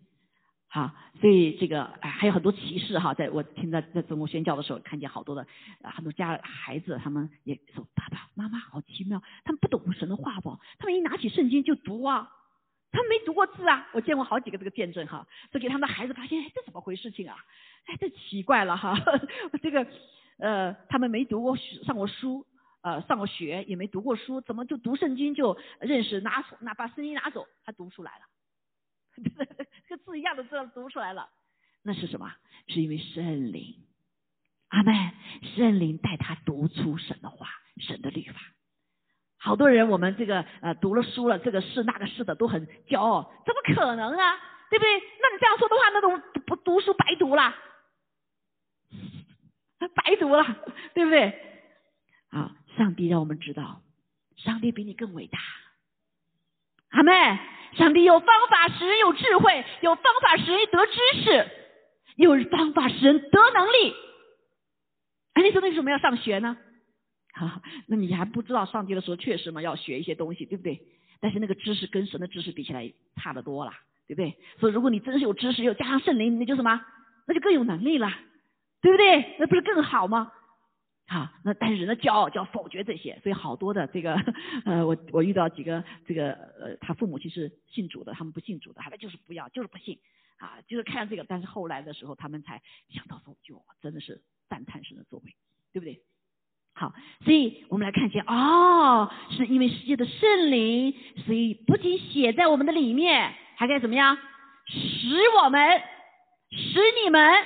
[0.67, 0.91] 好，
[1.21, 5.47] 所以这个哎还有很多歧视哈，在我听到在中国宣教的时候，看见好多的
[5.83, 10.59] 很多家孩子，他们也说爸爸妈妈好奇妙，他们不懂神的话不？
[10.79, 12.29] 他们一拿起圣经就读啊。
[12.95, 17.35] 他没读过字啊，我见过好几个这个见证哈，就给他们的孩子发现，哎，这怎么回事情啊？
[17.87, 18.97] 哎，这奇怪了哈，
[19.61, 19.85] 这个
[20.37, 22.45] 呃，他们没读过上过书，
[22.81, 28.25] 呃，上过学也没读过书，怎么就读圣经就认识拿拿把圣经拿走，他读出来了，
[29.89, 31.29] 跟 字一样的字读出来了，
[31.83, 32.33] 那是什么？
[32.67, 33.75] 是因为圣灵，
[34.69, 35.11] 阿妹，
[35.55, 38.39] 圣灵带他读出神的话，神的律法。
[39.45, 44.39] 好多人，我们这个呃读了书了，这个是那个是的，都很骄傲，怎么可能啊？
[44.71, 44.89] 对不对？
[45.21, 47.53] 那你这样说的话，那种不读书白读了，
[49.93, 50.43] 白读了，
[50.95, 51.31] 对不对？
[52.31, 53.81] 啊，上帝让我们知道，
[54.35, 55.37] 上帝比你更伟大。
[56.89, 57.37] 阿妹，
[57.77, 60.93] 上帝有方法使人有智慧，有方法使人得知
[61.23, 61.47] 识，
[62.15, 63.93] 有方法使人得能力。
[65.33, 66.57] 哎，你说为什么要上学呢？
[67.35, 70.81] 哈， 那你还不知道上帝的时候，确实嘛，要学一些东西，对不对？
[71.19, 73.73] 但是那个知识跟神的知识比起来差得多了，
[74.07, 74.37] 对不对？
[74.59, 76.81] 所以如果你真是有知识，又加上圣灵，那就什么？
[77.27, 78.09] 那就更有能力了，
[78.81, 79.35] 对不对？
[79.39, 80.31] 那不是更好吗？
[81.07, 84.15] 好，那但是人的骄傲就要否决这些，所以好多的这个
[84.65, 89.99] 呃，我我遇到几个这个呃，他父母其实信主的，他们不信主的，他们就是不要，就是不信
[90.37, 95.35] 啊，就是看这个，但是后来的时候，他们才想到说，就真的是赞叹神的作为，
[95.73, 96.01] 对不对？
[96.77, 100.93] 好，所以我们来看见，哦，是因为世界的圣灵，
[101.25, 104.17] 所以不仅写在我们的里面，还该怎么样？
[104.67, 105.07] 使
[105.41, 105.81] 我们，
[106.51, 107.45] 使你们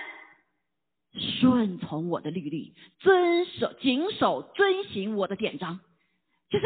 [1.14, 5.80] 顺从我的律例，遵守、谨守、遵行我的典章。
[6.50, 6.66] 就是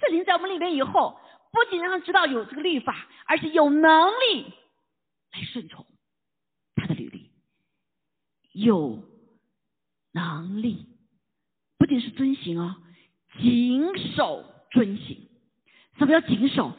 [0.00, 1.18] 圣灵在我们里面以后，
[1.52, 4.52] 不仅让他知道有这个律法，而且有能力
[5.32, 5.86] 来顺从
[6.74, 7.30] 他的律例，
[8.52, 9.02] 有
[10.12, 10.86] 能力。
[12.00, 12.76] 是遵行啊，
[13.40, 15.16] 谨守遵行。
[15.98, 16.72] 什么叫谨守？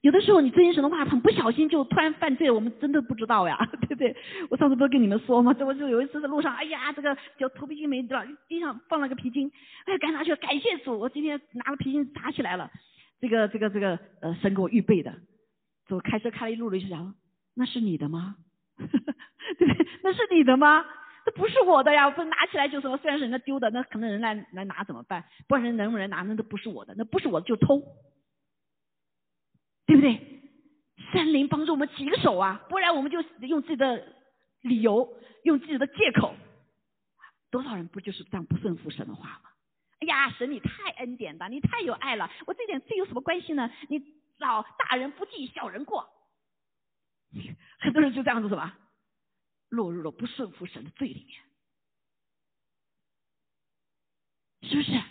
[0.00, 4.16] 有的时候你遵循神的话，很不小心就突然犯罪了，我们真的不知道呀， 对不对？
[4.50, 5.54] 我上次不是跟你们说吗？
[5.54, 9.50] 这我就有一次在路上，哎呀，这个叫头皮筋没了，地上放了个皮筋，
[9.86, 12.68] 哎，赶拿去，感谢主，我今天拿了皮筋扎起来了。
[13.20, 15.14] 这个这个这个呃，神给我预备的，
[15.86, 17.14] 就开车开了一路的就想，
[17.54, 18.34] 那是你的吗？
[18.76, 19.86] 对不对？
[20.02, 20.84] 那是你的吗？
[21.24, 25.24] 这不是我的呀，不拿起来就说，虽然是人家丢的，那可能人来来拿怎么办？
[25.46, 27.82] 不管人能不能拿，那都不是我的，那不是我的就偷。
[29.86, 30.40] 对不对？
[31.12, 34.16] 森林帮助我们几个手啊，不然我们就用自己的
[34.60, 35.12] 理由，
[35.44, 36.34] 用自己的借口。
[37.50, 39.50] 多少人不就是这样不顺服神的话吗？
[40.00, 43.70] 哎呀，神你太恩典了，你太有爱了，我这点罪有什么关系呢？
[43.88, 44.02] 你
[44.38, 46.08] 老大人不计小人过，
[47.78, 48.78] 很多人就这样子是吧？
[49.72, 51.42] 落入了不顺服神的罪里面，
[54.70, 55.02] 是不是？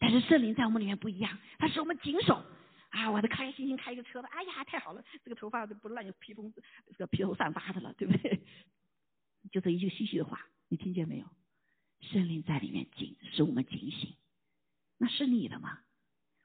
[0.00, 2.44] 但是圣灵在我们里面不一样，他使我们谨守。
[2.90, 6.52] 啊，我的开开心心开一个车的，哎呀，太好了，这个头发都不乱，披风，
[6.86, 8.40] 这个披头散发的了，对不对？
[9.50, 11.26] 就这一句细细的话，你听见没有？
[12.00, 14.14] 圣灵在里面警，使我们警醒。
[14.98, 15.80] 那是你的吗？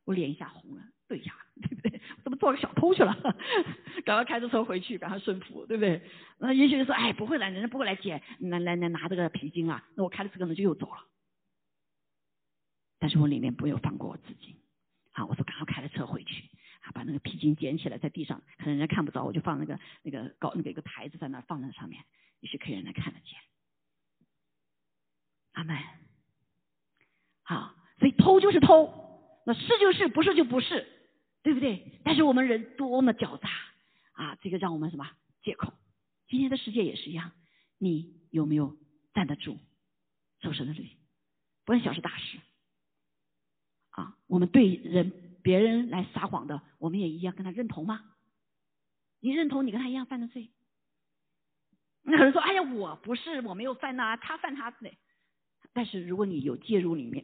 [0.06, 1.79] 我脸一下红了，对呀，对不对？
[2.24, 3.16] 怎么做个小偷去了？
[4.06, 6.02] 赶快开着车回去，赶快顺服，对不对？
[6.38, 11.06] 那也许说，哎，不会了，人家不会来捡，来来来拿这个皮筋啊，那我开着车可能就又走了。
[13.00, 14.56] 但是我里面没有放过我自己。
[15.12, 16.50] 啊，我说赶快开着车回去，
[16.82, 22.02] 啊，把那个皮筋捡起来在地上，可能人家看不着，我就放那个那个高那个一个台子在那放在上面，
[22.40, 23.38] 也许可以让人看得见。
[25.54, 25.78] 阿门。
[27.44, 30.88] 好，所以偷就是偷，那是就是，不是就不是，
[31.50, 32.00] 对不对？
[32.04, 33.50] 但是我们人多么狡诈
[34.12, 34.38] 啊！
[34.40, 35.10] 这个让我们什么
[35.42, 35.74] 借口？
[36.28, 37.32] 今天的世界也是一样，
[37.80, 38.78] 你有没有
[39.16, 39.58] 站得住？
[40.42, 40.88] 受神的律，
[41.66, 42.38] 不论小事大事。
[43.90, 48.06] 啊，我们对人别人来撒谎的，我们也一样跟他认同吗？
[49.20, 50.52] 你认同你跟他一样犯的罪？
[52.04, 54.94] 那有人说：“哎呀，我不是，我没有犯呐，他犯他的。”
[55.74, 57.24] 但是如果你有介入里面，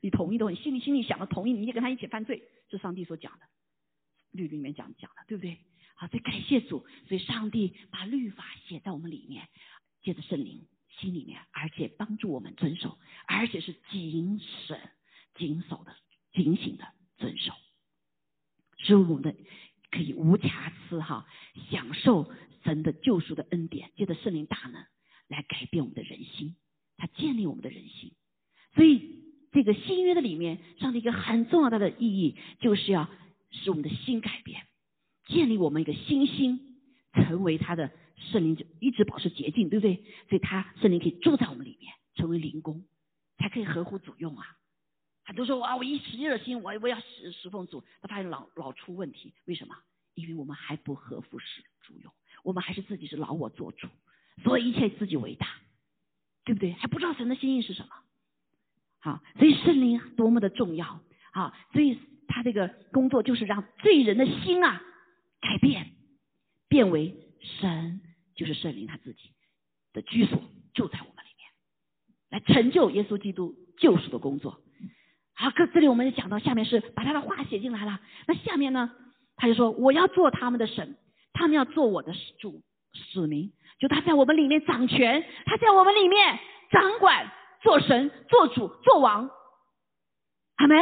[0.00, 3.46] 你同意的话，你心里心里想的同意，你也跟他一起犯罪，是上帝所讲的
[4.30, 5.58] 律里面讲讲的，对不对？
[5.94, 9.48] 好，所以感谢主，所以上帝把律法写在我们里面，
[10.02, 10.66] 借着圣灵
[10.98, 14.80] 心里面，而且帮助我们遵守，而且是谨慎
[15.34, 15.94] 谨守的。
[16.34, 16.86] 警醒的
[17.16, 17.52] 遵守，
[18.76, 19.34] 使我们的
[19.90, 21.26] 可以无瑕疵哈，
[21.70, 22.30] 享受
[22.62, 24.74] 神的救赎的恩典，借着圣灵大能
[25.26, 26.54] 来改变我们的人心，
[26.96, 28.12] 他建立我们的人心。
[28.74, 29.27] 所以
[29.58, 33.10] 这个新约的里面，上帝一个很重要的意义，就是要
[33.50, 34.62] 使我们的心改变，
[35.26, 36.76] 建立我们一个新心，
[37.12, 37.90] 成为他的
[38.30, 39.96] 圣灵就一直保持洁净，对不对？
[40.28, 42.84] 所以他圣灵可以住在我们里面，成为灵工，
[43.38, 44.46] 才可以合乎主用啊。
[45.24, 49.74] 很多说啊，我一时热心，我我要侍侍奉主，他发现老老出问题，为什么？
[50.14, 52.12] 因为我们还不合乎使主用，
[52.44, 53.88] 我们还是自己是老我做主，
[54.44, 55.48] 所以一切自己为大，
[56.44, 56.74] 对不对？
[56.74, 57.88] 还不知道神的心意是什么？
[59.00, 61.00] 好，所以圣灵多么的重要
[61.32, 61.54] 啊！
[61.72, 64.82] 所以他这个工作就是让罪人的心啊
[65.40, 65.92] 改变，
[66.68, 68.00] 变为神
[68.34, 69.30] 就是圣灵他自己
[69.92, 70.42] 的居所，
[70.74, 71.48] 就在我们里面，
[72.30, 74.60] 来成就耶稣基督救赎的工作。
[75.34, 78.00] 好，这这里我们就讲到下面是把他的话写进来了。
[78.26, 78.90] 那下面呢，
[79.36, 80.96] 他就说我要做他们的神，
[81.32, 82.60] 他们要做我的主
[82.92, 83.52] 使民。
[83.78, 86.36] 就他在我们里面掌权，他在我们里面
[86.72, 87.30] 掌管，
[87.62, 89.30] 做神、做主、做王。
[90.56, 90.78] 阿门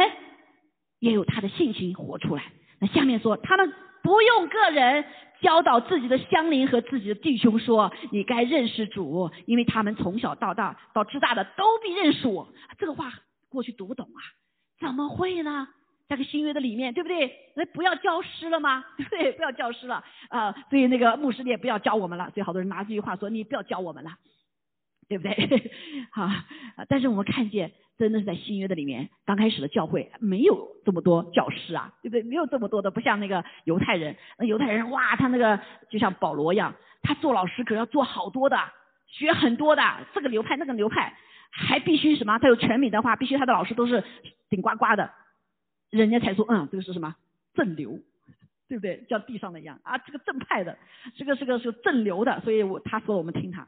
[0.99, 2.43] 也有他的性情活出来。
[2.79, 3.73] 那下面说，他们
[4.03, 5.05] 不用个人
[5.41, 12.47] 教导自己的乡邻和自己的弟兄说，你该认识主，因为他们从小到大到知大的都必认识我。
[12.77, 13.13] 这个话
[13.49, 14.19] 过去读不懂啊。
[14.79, 15.67] 怎么会呢？
[16.07, 17.35] 在个新约的里面，对不对？
[17.55, 18.85] 那不要教师了吗？
[18.95, 19.31] 对不对？
[19.33, 20.55] 不要教师了啊！
[20.69, 22.31] 所以那个牧师你也不要教我们了。
[22.33, 24.11] 所以好多人拿这句话说：“你不要教我们了，
[25.07, 25.71] 对不对？”
[26.11, 26.29] 好，
[26.87, 32.23] 但是我们看见，真的是在新约的里面，刚开始的教会没有这么多教师啊，对不对？
[32.23, 34.15] 没有这么多的，不像那个犹太人。
[34.37, 38.57] 那犹太人哇，他那个就像保罗一样，他做老师可要做好多的，
[39.07, 39.83] 学很多的，
[40.13, 41.17] 这个流派那个流派。
[41.49, 42.37] 还必须什么？
[42.39, 44.03] 他有全名的话，必须他的老师都是
[44.49, 45.09] 顶呱呱的，
[45.89, 47.15] 人家才说嗯，这个是什么
[47.55, 47.97] 正流，
[48.67, 49.05] 对不对？
[49.07, 50.77] 叫地上的一样啊，这个正派的，
[51.15, 53.65] 这个是个是正流的，所以我他说我们听他。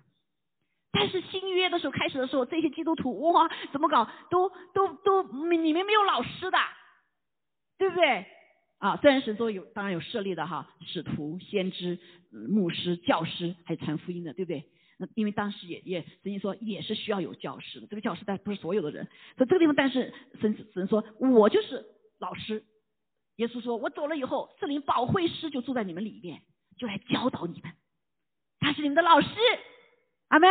[0.91, 4.09] 但是新约的时候开始的时候，这些基督徒哇，怎么搞？
[4.29, 6.57] 都都都，里面没有老师的，
[7.77, 8.25] 对不对？
[8.79, 11.99] 啊，虽然神说有，当然有设立的哈，使徒、先知、
[12.31, 14.65] 牧师、教师，还有传福音的，对不对？
[14.97, 21.85] 那因为当时也也曾经说也是需要有教师的，这个教师但不是所有的人，所以这个地方但是神神说，我就是
[22.19, 22.63] 老师，
[23.35, 26.41] 耶稣说：“我走了以后，圣灵保惠师就住在你们里面，
[26.77, 27.71] 就来教导你们，
[28.59, 29.27] 他是你们的老师。”
[30.29, 30.49] 阿门。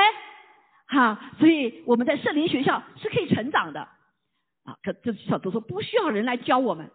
[0.86, 3.80] 好，所以我们在圣灵学校是可以成长的。
[4.62, 6.90] 啊，可这小都说不需要人来教我们，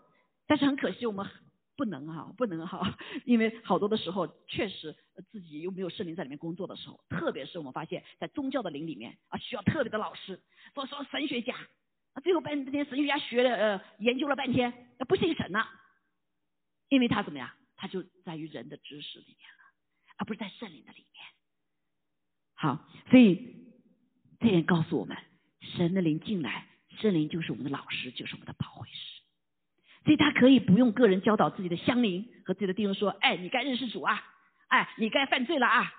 [0.48, 1.28] 但是很可惜我们
[1.76, 4.96] 不能哈，不能哈， 因为好多的时候确实
[5.32, 10.40] 自己又没有圣灵在里面工作的时候，特别是我们发现，在宗教的灵里面啊，需要特别的老师，
[10.74, 11.56] 说说神学家。
[12.14, 15.68] 啊，最后半天神学家学了呃研究了半天，那不信神了，
[16.90, 17.50] 因为他怎么样？
[17.76, 19.64] 他就在于人的知识里面了，
[20.18, 21.26] 而不是在圣灵的里面。
[22.64, 23.58] 好，所以
[24.40, 25.18] 这点告诉我们，
[25.76, 26.66] 神的灵进来，
[27.02, 29.22] 圣灵就是我们的老师，就是我们的保惠师，
[30.06, 34.24] 所以他可以不用个人教导自己的乡邻和自己的弟兄说，哎，你该认识主啊，
[34.70, 35.94] 哎，你该犯罪了啊。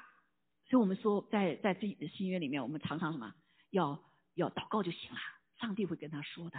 [0.70, 3.34] 所以我们说，在在自己的新约里面，我们常常什么，
[3.68, 4.02] 要
[4.34, 5.18] 要祷告就行了。
[5.60, 6.58] 上帝会跟他说的，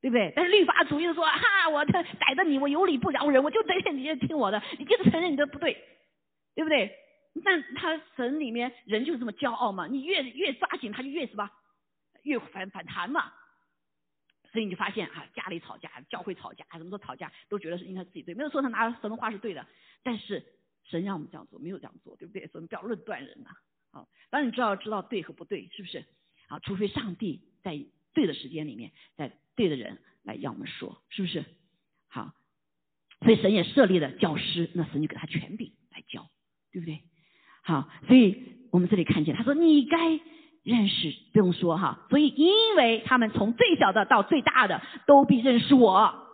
[0.00, 0.32] 对不对？
[0.34, 5.72] 但是律法主义说，哈，我他逮着你，我有理不饶人，我就得你就听我的，你就承认你的不对，
[6.56, 6.98] 对不对？
[7.44, 11.50] 但他神里面人就是这么骄傲嘛，你越越抓紧他就越什么，
[12.22, 13.32] 越反反弹嘛。
[14.50, 19.66] 所以你就发现啊，家里吵架，教会吵架，什么都吵架，都觉得是应该自己对，没有说他拿神的话是对的。
[20.02, 20.44] 但是
[20.84, 22.46] 神让我们这样做，没有这样做，对不对？
[22.48, 23.50] 所以不要论断人呐。
[23.90, 26.04] 好，当你知道知道对和不对，是不是？
[26.48, 27.48] 啊，除非上帝。
[27.62, 27.78] 在
[28.12, 31.44] 对的时间里面，在对的人来让我们说，是不是？
[32.08, 32.34] 好，
[33.20, 36.28] 所以神也设立了教师，那神就给他权柄来教，
[36.72, 37.04] 对不对？
[37.62, 40.20] 好，所以我们这里看见他说你该
[40.62, 42.06] 认识，不用说哈。
[42.10, 46.26] 所以因为他们从最小的到最大的都必认识我，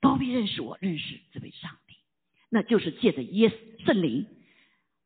[0.00, 1.94] 都必认识我，认识这位上帝，
[2.50, 4.26] 那就是借着耶稣圣灵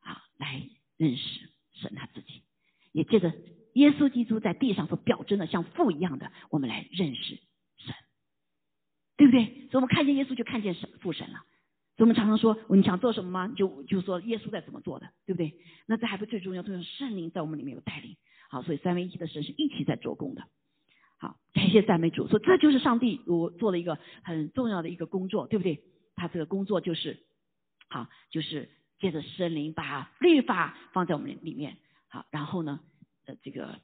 [0.00, 0.62] 啊来
[0.96, 2.42] 认识神他自己，
[2.92, 3.32] 也借着。
[3.74, 7.38] 耶稣基督在地上所表征的像父一样的，我们来认识
[7.76, 7.94] 神，
[9.16, 9.44] 对不对？
[9.70, 11.44] 所以我们看见耶稣就看见神父神了。
[12.00, 13.52] 所以我们常常说，你想做什么吗？
[13.54, 15.52] 就就说耶稣在怎么做的，对不对？
[15.84, 18.16] 那这还不最重要，就是圣灵在我们里面有带领。
[18.48, 20.42] 好，所以三位一体的神是一起在做工的。
[21.18, 25.82] 好，感谢赞美主，说这就是上帝我做了一个很重要的一个工作，对不对？
[26.16, 27.18] 他这个工作就是，
[27.90, 31.76] 好，就是借着圣灵把律法放在我们里面。
[32.08, 32.80] 好，然后呢？
[33.26, 33.78] 呃这个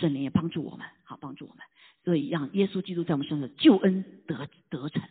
[0.00, 1.62] 圣灵也帮助我们，好帮助我们，
[2.02, 5.02] 所以让耶稣基督在我们身上救恩得得成，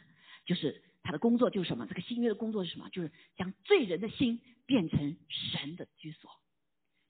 [0.47, 1.85] 就是他的工作就是什么？
[1.85, 2.89] 这个新约的工作是什么？
[2.89, 6.31] 就是将罪人的心变成神的居所，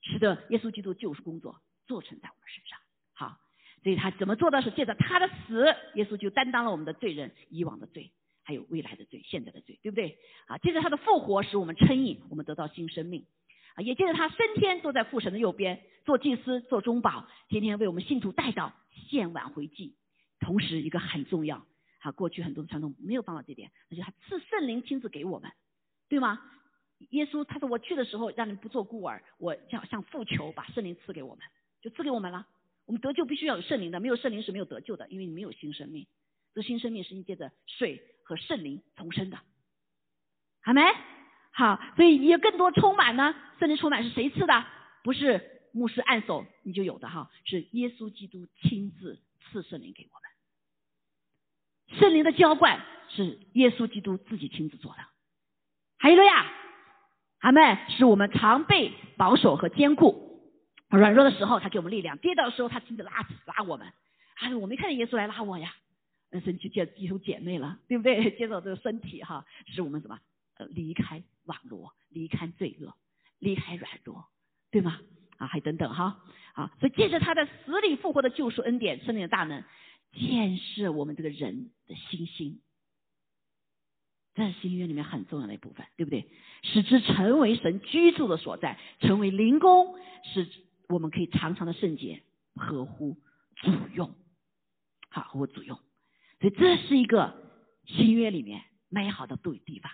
[0.02, 2.78] 使得耶稣基督救赎工作做成在我们身上。
[3.12, 3.38] 好，
[3.82, 4.60] 所以他怎么做到？
[4.60, 5.64] 是借着他的死，
[5.94, 8.10] 耶稣就担当了我们的罪人以往的罪，
[8.42, 10.18] 还有未来的罪，现在的罪，对不对？
[10.46, 13.24] 啊，借着他的复活，使我们称义，我们得到新生命。
[13.76, 18.72] 啊，也借着他升天，坐在父神的右边，做祭司，做中保，天天为我们信徒带到
[19.08, 19.96] 献挽回祭。
[20.40, 21.66] 同时，一个很重要，
[22.04, 25.50] 啊，过去很多的传统没有办法这点，那就他赐圣灵亲自给我们，
[26.06, 26.38] 对吗？
[27.10, 31.42] 耶稣他说我去的时候，让你不做孤儿，我要向父求，把圣灵赐给我们，
[31.80, 32.46] 就赐给我们了。
[32.84, 36.06] 我们得救必须要有圣灵的，没有圣灵是没有得救的，因为你没有新生命。
[36.52, 39.38] 这新生命是你借着水和圣灵重生的，
[40.60, 40.82] 好没？
[41.52, 43.34] 好，所以你有更多充满呢。
[43.58, 44.66] 圣灵充满是谁赐的？
[45.02, 45.40] 不是
[45.72, 50.33] 牧师按手你就有的哈，是耶稣基督亲自赐圣灵给我们。
[51.98, 54.98] 圣灵的浇灌是耶稣基督自己亲自做的。
[55.98, 56.46] 还有了呀，
[57.40, 60.40] 阿妹是我们常被保守和坚固，
[60.90, 63.12] 软弱的时候他给我们力量，跌倒的时候他亲自拉
[63.46, 63.92] 拉我们。
[64.36, 65.72] 哎，我没看见耶稣来拉我呀，
[66.30, 68.30] 那神就接弟兄姐妹了，对不对？
[68.36, 70.18] 接受这个身体哈，使我们什么？
[70.56, 72.94] 呃，离开网络，离开罪恶，
[73.38, 74.24] 离开软弱，
[74.70, 75.00] 对吗？
[75.38, 76.20] 啊，还等等哈，
[76.54, 79.64] 啊，所以借着他的死里复活的救赎恩典，圣灵的大能，
[80.14, 82.60] 建设我们这个人的心心，
[84.34, 86.28] 这是新约里面很重要的一部分，对不对？
[86.62, 90.48] 使之成为神居住的所在，成为灵宫，使
[90.88, 92.22] 我们可以常常的圣洁，
[92.54, 93.16] 合乎
[93.56, 94.14] 主用，
[95.08, 95.78] 好，合乎主用。
[96.40, 97.34] 所以这是一个
[97.86, 99.90] 新约里面美好的对地方。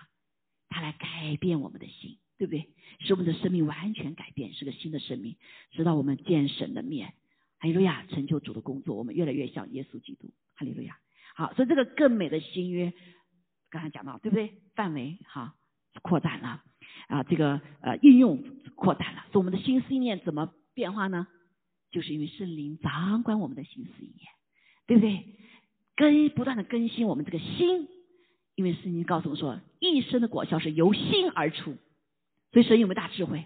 [0.73, 2.69] 它来改变我们的心，对不对？
[2.99, 5.35] 使我们的生命完全改变，是个新的生命，
[5.71, 7.13] 直到我们见神的面。
[7.61, 10.31] 哈利路亚，成就主的工作，我们越来越像耶稣基督。
[10.55, 10.97] 哈利路亚。
[11.35, 12.91] 好，所以这个更美的新约，
[13.69, 14.55] 刚才讲到，对不对？
[14.73, 15.53] 范围哈
[16.01, 16.63] 扩展了
[17.07, 18.43] 啊，这个呃应用
[18.73, 19.27] 扩展了。
[19.31, 21.27] 所以我们的心思念怎么变化呢？
[21.91, 24.17] 就是因为圣灵掌管我们的心思念，
[24.87, 25.23] 对不对？
[25.95, 27.87] 更不断的更新我们这个心。
[28.55, 31.77] 因为圣经告诉我们说，一生的果效是由心而出，
[32.51, 33.45] 所以神有没有大智慧？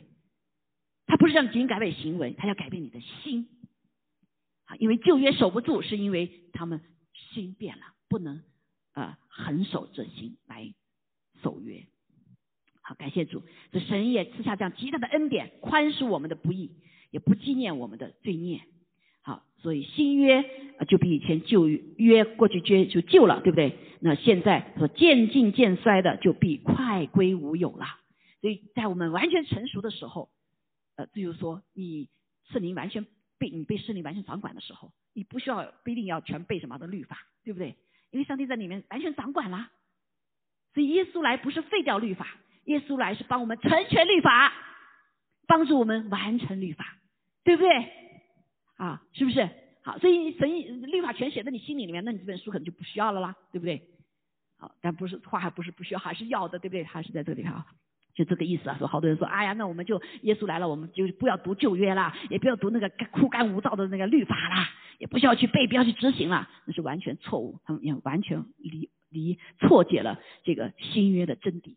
[1.05, 3.47] 他不是让你仅改变行为，他要改变你的心。
[4.65, 6.81] 啊，因为旧约守不住，是因为他们
[7.13, 8.43] 心变了，不能
[8.93, 10.73] 呃恒守这心来
[11.41, 11.85] 守约。
[12.81, 16.71] 好，感谢主，这神也赐下这样极大的恩典，宽恕我们的不义，
[17.09, 18.61] 也不纪念我们的罪孽。
[19.23, 20.43] 好，所以新约
[20.87, 23.79] 就比以前旧约过去约就旧了，对不对？
[24.01, 27.85] 那现在说渐进渐衰的，就必快归无有了。
[28.41, 30.29] 所以在我们完全成熟的时候，
[30.95, 32.07] 呃，比如说你
[32.51, 33.07] 圣灵完全
[33.37, 37.75] 被你被圣灵完全掌管的时候，你不需要不一定要全背什么的律法，对不对？
[38.11, 39.69] 因为上帝在里面完全掌管了。
[40.73, 42.27] 所以耶稣来不是废掉律法。
[42.65, 44.51] 耶稣来是帮我们成全律法，
[45.45, 46.97] 帮助我们完成律法，
[47.43, 47.69] 对不对？
[48.77, 49.47] 啊，是不是？
[49.83, 50.49] 好，所以神
[50.91, 53.87] 律法全写在你心里里面，那你这本书可能就不需要了啦，对不对？
[54.57, 56.83] 好，但不是话还不是不需要，还是要的，对不对？
[56.83, 57.67] 还是在这里啊，
[58.15, 58.75] 就这个意思啊。
[58.79, 71.75] 说好多人说，哎呀，那我们就耶稣来了，我们就不要读旧约啦，也不要读那个枯干无道的那个律法啦，也不需要去背，不要去执行了，那是完全错误，他们也完全离离错解了这个新约的真谛。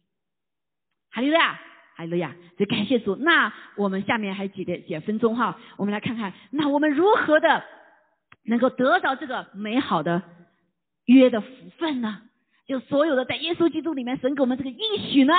[1.10, 1.58] 哈利路亚，
[1.96, 2.36] 哈利路亚！
[2.56, 3.16] 所以感谢主。
[3.16, 7.64] 那我们下面还几点几分钟哈，我们来看看，那我们如何的
[8.44, 10.22] 能够得到这个美好的
[11.06, 12.22] 约的福分呢？
[12.66, 15.32] 就所有的在耶稣基督里面，神给我们这个应许呢，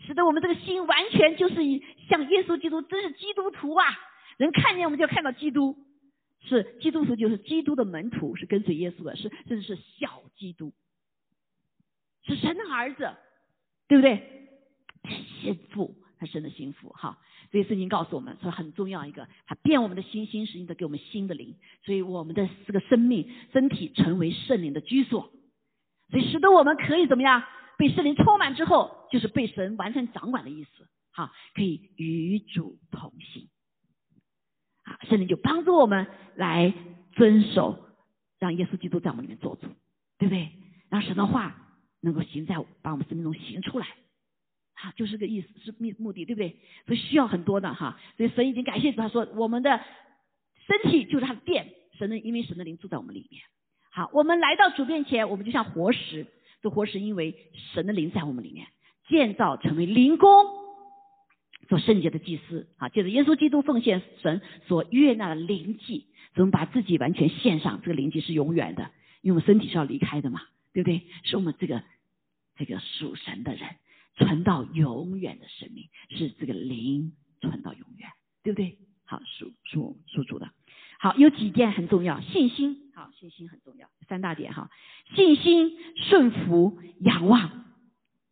[0.00, 3.86] 使得我们这个心完全就是一像耶稣基督，真是基督徒啊！
[4.36, 5.76] 人看见我们就看到基督，
[6.40, 10.72] 是基督徒就是基督的门徒，是跟随耶稣的，是甚至是小基督，
[12.24, 13.10] 是神的儿子，
[13.88, 14.48] 对不对？
[15.40, 17.18] 幸福，他生的幸福哈。
[17.50, 25.30] 所以圣经告诉我们，说很重要一个，他变我们的心，心实际的给我们新的灵，所以我们的这个生命身体成为圣灵的居所，
[26.10, 27.44] 所以使得我们可以怎么样？
[27.78, 33.48] 被圣灵充满之后，就是被神完全掌管的意思，哈，可以与主同行，
[34.84, 36.06] 啊，圣灵就帮助我们
[36.36, 36.72] 来
[37.12, 37.78] 遵守，
[38.38, 39.68] 让耶稣基督在我们里面做主，
[40.18, 40.50] 对不对？
[40.90, 41.56] 让神的话
[42.00, 43.86] 能够行在把我们生命中行出来。
[44.74, 46.58] 啊，就是个意思，是目目的，对不对？
[46.84, 47.98] 所以需要很多的哈。
[48.16, 49.80] 所以神已经感谢他说，我们的
[50.66, 53.42] 身体就是他的殿，神的因为神的灵住在我们里面。
[53.92, 56.26] 好，我们来到主面前，我们就像活石，
[56.64, 57.36] 这活是因为
[57.74, 58.68] 神的灵在我们里面，
[59.06, 60.46] 建造成为灵宫，
[61.68, 62.70] 做圣洁的祭司。
[62.78, 67.82] 啊，借着耶稣基督奉献神所悦纳的灵祭，怎么把自己完全献上？
[67.82, 68.90] 这个灵祭是永远的，
[69.20, 70.40] 因为我们身体是要离开的嘛，
[70.72, 71.02] 对不对？
[71.24, 71.82] 是我们这个
[72.56, 73.68] 这个属神的人。
[74.16, 78.08] 存到永远的生命是这个灵存到永远，
[78.44, 78.78] 对不对？
[79.04, 80.48] 好，属属属主的。
[81.04, 84.70] 好，有几件很重要，信心，好，信心很重要，三大点哈，
[85.14, 87.50] 信心、顺服、仰望。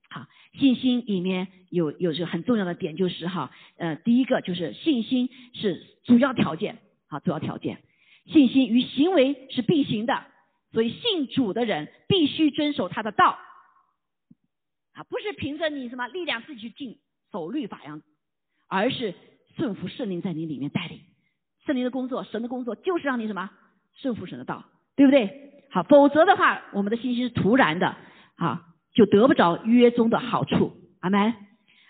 [0.09, 7.83] 好，信心里面有有个很重要的点就是哈，呃，第一个就是信心是主要条件，好，主要条件，
[8.25, 10.25] 信心与行为是并行的，
[10.73, 13.39] 所以信主的人必须遵守他的道。
[14.95, 16.99] 啊，不是凭着你什么力量自己去进
[17.33, 18.01] 守律法样，
[18.66, 19.14] 而是
[19.59, 21.03] 顺服圣灵在你里面带领，
[21.67, 23.51] 圣灵的工作，神的工作就是让你什么
[23.95, 24.65] 顺服神的道，
[24.97, 25.65] 对不对？
[25.71, 27.97] 好，否则的话，我们的信心是突然的，
[28.37, 30.77] 啊，就得不着约中的好处。
[31.01, 31.35] 阿门。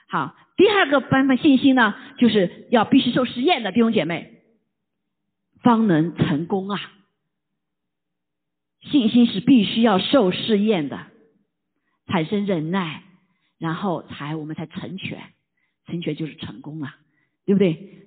[0.09, 4.43] 好，第二个版本信心呢，就是要必须受实验的弟兄姐妹，
[5.63, 6.79] 方能成功啊。
[8.83, 11.07] 信心是必须要受试验的。
[12.09, 13.05] 产生忍耐，
[13.59, 15.23] 然后才我们才成全，
[15.87, 16.95] 成全就是成功了，
[17.47, 18.07] 对不对？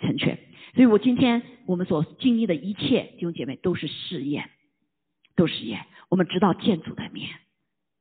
[0.00, 0.38] 成全。
[0.74, 4.50] 所以我今天我们所经历的一切弟兄姐妹都是试验，
[5.36, 5.86] 都是试验。
[6.08, 7.28] 我们知道建主的面，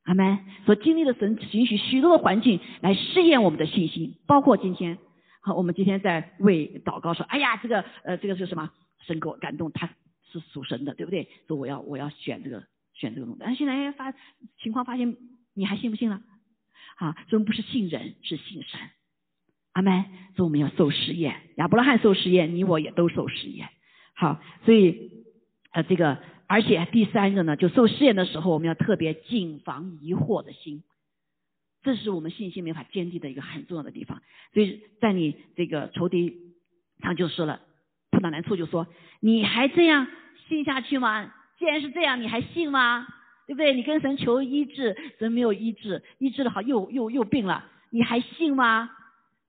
[0.03, 0.39] 阿门。
[0.65, 4.97] 所经历的神允许许多的环境来试验我们的信心，包括今天，
[5.41, 8.71] 好，我们今天在为祷告说，哎呀，这个呃，这个是什么？
[9.05, 9.87] 神给我感动，他
[10.31, 11.29] 是属神的，对不对？
[11.47, 12.63] 说我要我要选这个。
[12.99, 14.11] 选这个东西，但现在发
[14.57, 15.15] 情况发现，
[15.53, 16.19] 你还信不信了？
[16.95, 18.79] 啊，所以不是信人，是信神。
[19.77, 20.05] 阿门。
[20.35, 23.69] 所以我们要受实验，亚伯拉罕受实验，你我也都受实验。
[24.13, 25.09] 好，所以
[25.71, 30.83] 呃，这个而且第三个呢，就受试验的时候，我们要特别谨防疑惑的心，
[31.81, 34.21] 这是我们信心没法坚定的一个很重要的地方。
[34.53, 36.37] 所以在你这个仇敌，
[36.99, 37.61] 他就说了，
[38.11, 38.85] 碰到难处就说，
[39.19, 40.05] 你还这样
[40.47, 41.33] 信下去吗？
[41.57, 43.07] 既然是这样，你还信吗？
[43.47, 43.73] 对不对？
[43.73, 48.91] 你跟神求医治，神没有医治，医治的好又又又病了，你还信吗？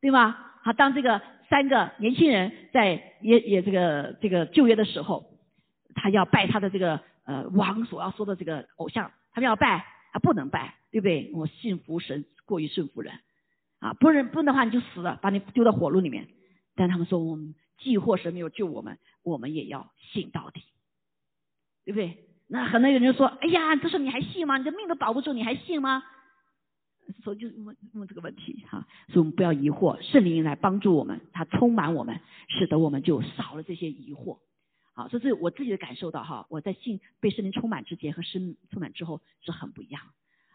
[0.01, 0.37] 对吗？
[0.63, 5.31] 好，当这个三个年轻人在也也这个这个就业的时候，
[5.95, 11.31] 他要拜他的这个呃王所要说的这个偶像，他们要拜，他不能拜，对不对？
[11.35, 13.15] 我信服神过于顺服人，
[13.81, 16.29] 啊，不然不然的话你就死了，把你丢到火炉里面。
[16.75, 17.39] 但他们说，
[17.79, 20.63] 既或神没有救我们，我们也要信到底。
[21.85, 22.19] 对不对？
[22.49, 24.59] 那很多人就说，哎呀，这事你还信吗？
[24.59, 26.05] 你的命都保不住，你还信吗？
[27.23, 34.39] 所以就问问这个问题哈，所以我们不要疑惑，圣灵来帮助我们，他充满我们，使得我们就少了这些疑惑。
[34.93, 40.03] 好，这是我自己的感受到哈，我在信被圣灵充满之前和圣充满之后是很不一样。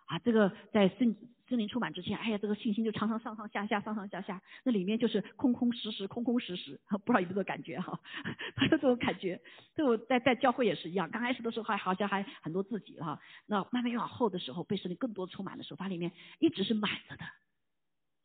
[0.06, 1.16] 啊，这个在圣
[1.54, 8.00] 圣灵充满之前，哎呀，这个信心就常常上上下下，上上下下，那里面就是空空实实，空空实实，不知道有没有这个感觉哈？
[8.58, 9.40] 他有这种感觉，
[9.76, 17.24] 这我在在教会也是一样，刚开始的时候还好像还很多自己哈，那慢慢越往后的时候，被圣灵更多充满的时候，它里面一直是满着的，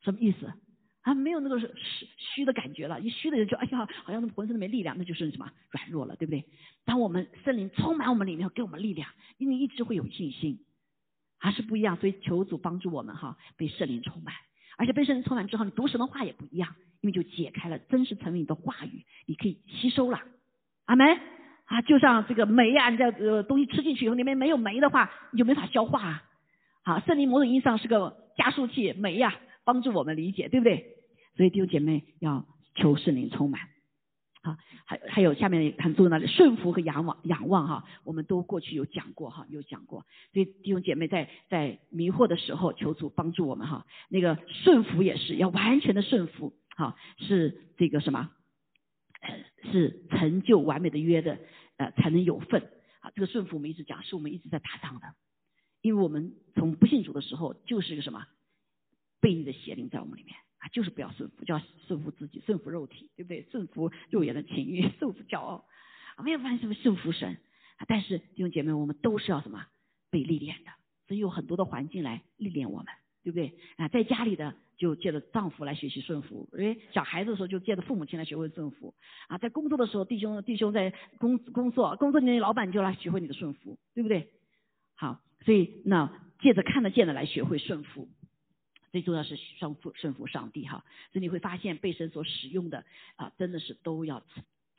[0.01, 0.51] 什么意思？
[1.01, 6.43] 啊，没有那个虚虚的感觉了，一虚的人就哎呀，好像浑身都没力量，那就是什么软弱了，对不对？
[6.83, 10.65] 当我们圣灵充满我们里面，给我们力量，因为一直会有信心。
[11.39, 14.35] 还是不一样，所以求主帮助我们哈，被圣灵充满，
[14.77, 20.21] 而且被圣灵充满之后，你读什么话也不一样，因为就解开了，真实成为你的话语，你可以吸收了。
[20.85, 21.07] 阿门
[21.65, 26.23] 啊，就像这个酶啊，你这呃东西吃进去以后，里面没有酶的话，你就没法消化啊。
[26.83, 30.85] 好，圣灵某种意义上是个加速器，酶呀，帮助我们理解，对不对？
[31.37, 33.61] 所以弟兄姐妹要求圣灵充满。
[34.41, 40.05] 啊，还还有下面很重要的顺服和仰望，仰望哈，我们都过去有讲过哈，有讲过。
[40.31, 43.85] 所以弟兄姐妹在在迷惑的时候，求主帮助我们哈。
[44.09, 48.29] 那个顺服也是要完全的顺服，哈，是这个什么？
[49.71, 51.37] 是成就完美的约的，
[51.75, 52.61] 呃，才能有份。
[53.01, 55.07] 啊，这个顺服我们一直讲，是我们一直在打仗的，
[55.81, 58.25] 因为我们从不信主的时候就是个什么，
[59.21, 60.35] 悖逆的邪灵在我们里面。
[60.59, 63.47] 啊，就是不要顺服，就要顺服自己，顺服肉体，对不对？
[63.49, 65.63] 顺服肉眼的情欲， 顺服骄傲，
[66.17, 67.37] 啊，没有办法什么顺服神。
[67.77, 69.65] 啊，但是弟兄姐妹，我们都是要什么
[70.09, 70.71] 被历练的，
[71.07, 72.87] 所以有很多的环境来历练我们，
[73.23, 73.53] 对不对？
[73.77, 78.93] 啊，在家里的就借着丈夫来学习顺服，因为，小孩子的时候就借着父母亲来学会顺服。
[79.29, 84.29] 啊，在工作的时候，弟兄弟兄在工工作工作里面，老板就来学会你的顺服，对不对？
[84.97, 86.11] 好，所以那
[86.41, 88.09] 借着看得见的来学会顺服。
[88.91, 92.85] 最重要是顺服顺服上帝哈，所以你会发现被神所使用的
[93.15, 94.23] 啊，真的是都要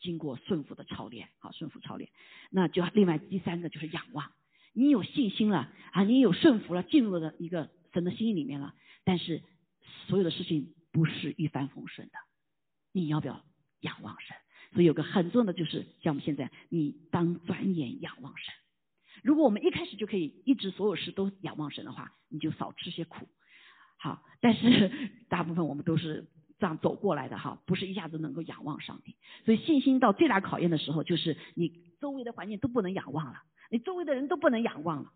[0.00, 2.10] 经过顺服的操练，好顺服操练。
[2.50, 4.32] 那就另外第三个就是仰望，
[4.72, 9.42] 你有信心了啊，你有顺服了，进入了一个神的心意里面了，但是
[10.06, 12.14] 所有的事情不是一帆风顺的，
[12.92, 13.44] 你要不要
[13.80, 14.36] 仰望神？
[14.72, 18.54] 所以有个很重要的就是，像我们现在，你当转眼仰望神。
[19.24, 23.28] 如果我们一开始就可以一直所有事都仰望神的话，你就少吃些苦。
[24.02, 24.90] 好，但是
[25.28, 26.26] 大部分我们都是
[26.58, 29.14] 这样走过来的哈，不是一下子能够仰望上帝。
[29.44, 35.12] 所以信心到最大考验的时候，就是你周围的环境都不能仰望了，你周围的人都不能仰望了，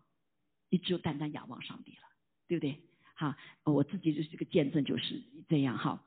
[0.69, 2.03] 你只有单单仰望上帝了，
[2.47, 2.79] 对不对？
[3.15, 5.19] 哈，我自己就是这个见证就是
[5.49, 6.03] 这样哈。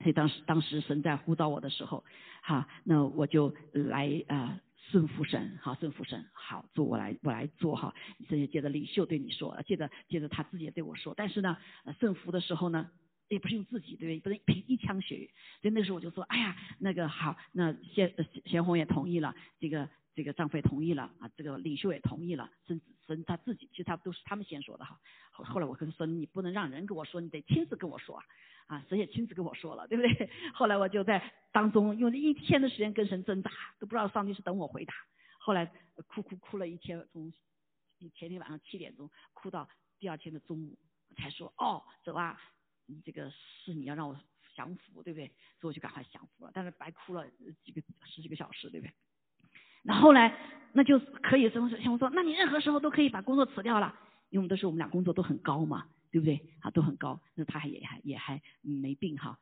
[0.00, 2.04] 所以当时当时神在呼召我的时候，
[2.42, 4.60] 哈，那我就来啊。
[4.90, 7.94] 顺服神，好顺服神，好做我来我来做哈。
[8.28, 11.14] 甚至接着领袖对你说，接着接着他自己也对我说。
[11.16, 12.90] 但是呢，呃顺服的时候呢，
[13.28, 14.20] 也不是用自己，对不对？
[14.20, 15.30] 不能凭一腔血。
[15.60, 18.12] 所以那时候我就说，哎呀，那个好，那贤
[18.44, 24.98] 贤红也同意了，这个这个张飞同意了啊，这个领袖也同意了，甚至神他自己，其实他都是他们先说的哈。
[25.30, 28.24] 后后来我跟他说，你不能让人跟我说，你得亲自跟我说啊。
[28.66, 30.30] 啊，神也亲自跟我说了，对不对？
[30.54, 34.94] 后来我就在当中用了一天的时间跟神挣扎，都不知道上帝是等我回答。
[35.38, 35.70] 后来
[36.06, 37.32] 哭哭哭了一天，从
[38.14, 40.78] 前天晚上七点钟哭到第二天的中午，
[41.16, 42.40] 才说哦，走啊，
[43.04, 44.18] 这个是你要让我
[44.54, 45.26] 降服，对不对？
[45.60, 47.26] 所以我就赶快降服了，但是白哭了
[47.64, 48.92] 几个十几个小时，对不对？
[49.82, 50.38] 那后来
[50.72, 53.98] 那就可以，像我说，那你任何时候都可以把工作辞掉了，
[54.30, 55.86] 因为我们都是我们俩工作都很高嘛。
[56.12, 56.40] 对不对？
[56.60, 59.40] 啊，都很高，那他还也还也还没病哈。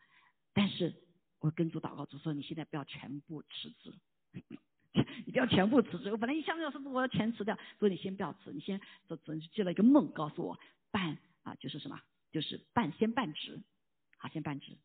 [0.54, 0.94] 但是
[1.40, 3.92] 我跟主祷告，主说你现在不要全部辞职，
[5.26, 6.10] 你不要全部辞职。
[6.12, 10.58] 我本来一想要说我要全辞掉，所以你先不要辞，你先总总接了一个梦，告诉我
[10.92, 12.00] 办啊，就是什么，
[12.30, 13.60] 就是办先办职，
[14.16, 14.78] 好先办职。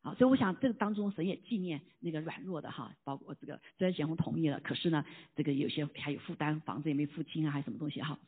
[0.00, 5.04] 好，所以我想这个当中神也纪念那个软弱的哈，包括这个虽然贤红同意了，可是呢，
[5.34, 8.18] 这个有些还有负担，房子也没付清啊，还有什么东西哈。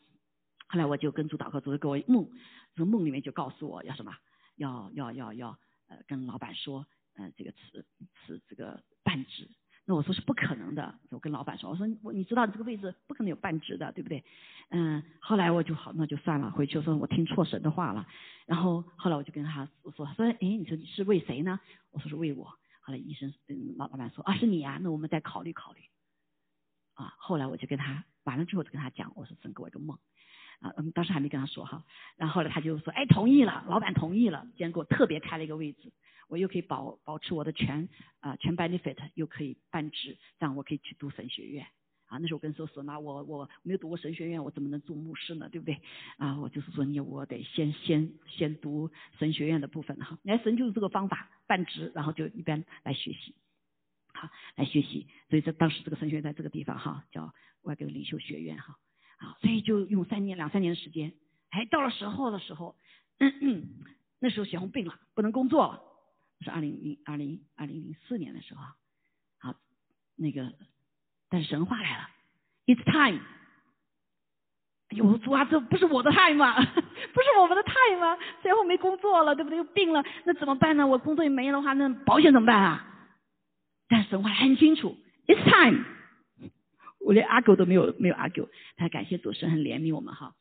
[0.70, 2.30] 后来我就跟主祷告，主就给我梦，
[2.76, 4.16] 这个梦里面就告诉我要什么，
[4.54, 5.58] 要要要要
[5.88, 9.50] 呃跟老板说，嗯这个辞辞这个半职。
[9.84, 14.22] 那我说是不可能的，我跟老板说，我说我你知道你这个位置不可能有半职的，对不对？
[14.68, 18.06] 嗯，后来我就好那就算了，回去说我听错神的话了。
[18.46, 21.58] 然后后来我就跟他说说，哎你说你是为谁呢？
[21.90, 22.44] 我说是为我。
[22.82, 23.34] 后来医生
[23.76, 25.80] 老老板说啊是你啊，那我们再考虑考虑。
[26.94, 29.98] 啊，后来我就跟他完了之后就跟他讲，我说神给我一个梦。
[30.60, 31.84] 啊，嗯，当时还没跟他说哈，
[32.16, 35.90] 然后呢他就说，哎，同意了，老板同意了，今天给我特别开了一个位置，
[36.28, 37.88] 我又可以保保持我的全
[38.20, 41.66] 啊全 benefit，又可以半职，这样我可以去读神学院，
[42.06, 45.48] 啊，那时候我跟说说，那我我没有读过神学院，我怎么能做牧师呢？
[45.48, 45.80] 对不对？
[46.18, 50.18] 啊，我就是说你我得先先先读神学院的部分哈。
[50.24, 53.34] 来，神就是这个方法，半职，然后就一边来学习，
[54.12, 55.06] 好来学习。
[55.30, 57.32] 所以这当时这个神学院在这个地方哈，叫
[57.62, 58.76] 外国领袖学院哈。
[59.20, 61.12] 啊，所以就用三年两三年的时间，
[61.50, 62.74] 哎，到了时候的时候，
[63.20, 63.68] 嗯 嗯
[64.18, 65.80] 那时候小红病了，不能工作了，
[66.40, 68.62] 是二零零二零二零零四年的时候，
[69.38, 69.54] 好，
[70.16, 70.52] 那个。
[71.32, 72.08] 但是神话来了
[72.66, 73.22] ，It's time。
[74.88, 76.56] 哎呦，主啊，这不是我的 time 吗？
[76.64, 78.18] 不是我们的 time 吗？
[78.42, 79.56] 最后没工作了，对不对？
[79.58, 80.84] 又病了，那怎么办呢？
[80.84, 82.84] 我工作也没了的话，那保险怎么办啊？
[83.88, 84.96] 但神话很清楚
[85.28, 85.84] ，It's time。
[87.00, 90.34] 我连阿狗都没有没有阿狗，他感谢主神很怜悯我们哈。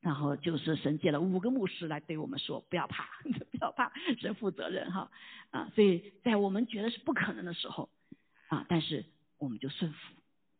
[0.00, 3.08] 然后就是神借了五个牧师来对我们说，不要怕，
[3.50, 5.10] 不要怕，神负责任哈。
[5.50, 7.90] 啊，所以在我们觉得是不可能的时候，
[8.48, 9.04] 啊，但是。
[9.40, 9.98] 我们就顺服，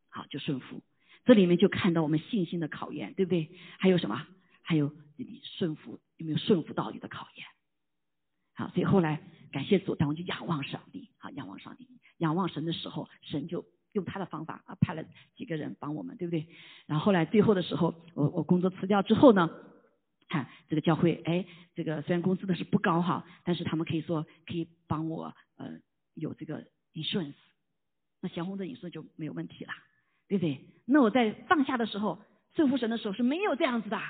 [0.09, 0.85] 好就顺服，
[1.25, 3.51] 这里面就看到我们信心的考验，对不对？
[3.77, 4.25] 还有什么？
[4.63, 7.45] 还有你顺服有没有顺服到底的考验？
[8.55, 9.21] 好，所以后来
[9.51, 13.67] 感谢主，但我就仰望上帝，好仰望上帝，仰望神的时候，神就
[13.99, 15.05] 用他的方法啊派了
[15.37, 16.47] 几个人帮我们，对不对？
[16.87, 19.51] 然后后来最后的时候，我我工作辞掉之后呢，
[20.29, 21.45] 看这个教会，哎，
[21.75, 25.79] 这个虽然工资的是不高哈，但是他们可以说可以帮我呃
[26.15, 27.35] 有这个 insurance。
[28.21, 29.73] 那祥红的 insurance 就没有问题了，
[30.29, 30.65] 对不对？
[30.87, 32.19] 那我在放下的时候，
[32.55, 34.01] 顺服神的时候是没有这样子的，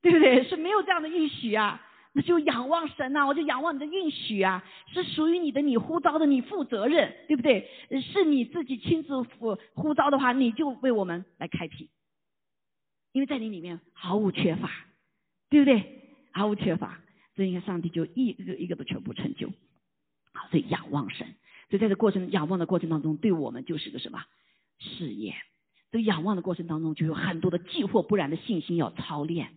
[0.00, 0.44] 对不对？
[0.44, 1.82] 是没有这样的应许啊。
[2.16, 7.68] 那就仰望神呐，我就仰望你的应许啊，是属于你的，你呼召的，你负责任，对不对？
[8.00, 11.90] 是你自己亲自呼呼召的话，你就为我们来开辟，
[13.12, 14.70] 因为在你里面毫无缺乏，
[15.50, 16.16] 对不对？
[16.32, 16.98] 毫无缺乏，
[17.34, 19.50] 所以你看上帝就一个一个的全部成就，
[20.32, 21.26] 好，所以仰望神。
[21.68, 24.24] 所以在这过程仰望的过程当中，对我们就是个什么
[24.78, 25.34] 试验？
[25.90, 29.50] 所以仰望的过程当中，就有很多的既或不然的信心要操练。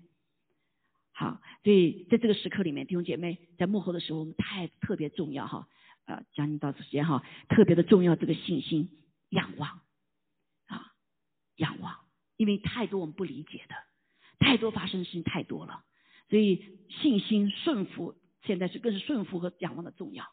[1.20, 5.68] 好，所以在这个时刻里面，弟兄姐妹在幕后的时候，我们太特别重要哈。
[6.06, 8.90] 呃，将近到时间哈，特别的重要这个信心
[9.28, 9.82] 仰望
[10.68, 10.94] 啊，
[11.58, 12.00] 仰望，
[12.38, 13.76] 因为太多我们不理解的，
[14.40, 15.84] 太多发生的事情太多了，
[16.30, 20.26] 所以信心顺服现在是更是顺服和仰望的重要，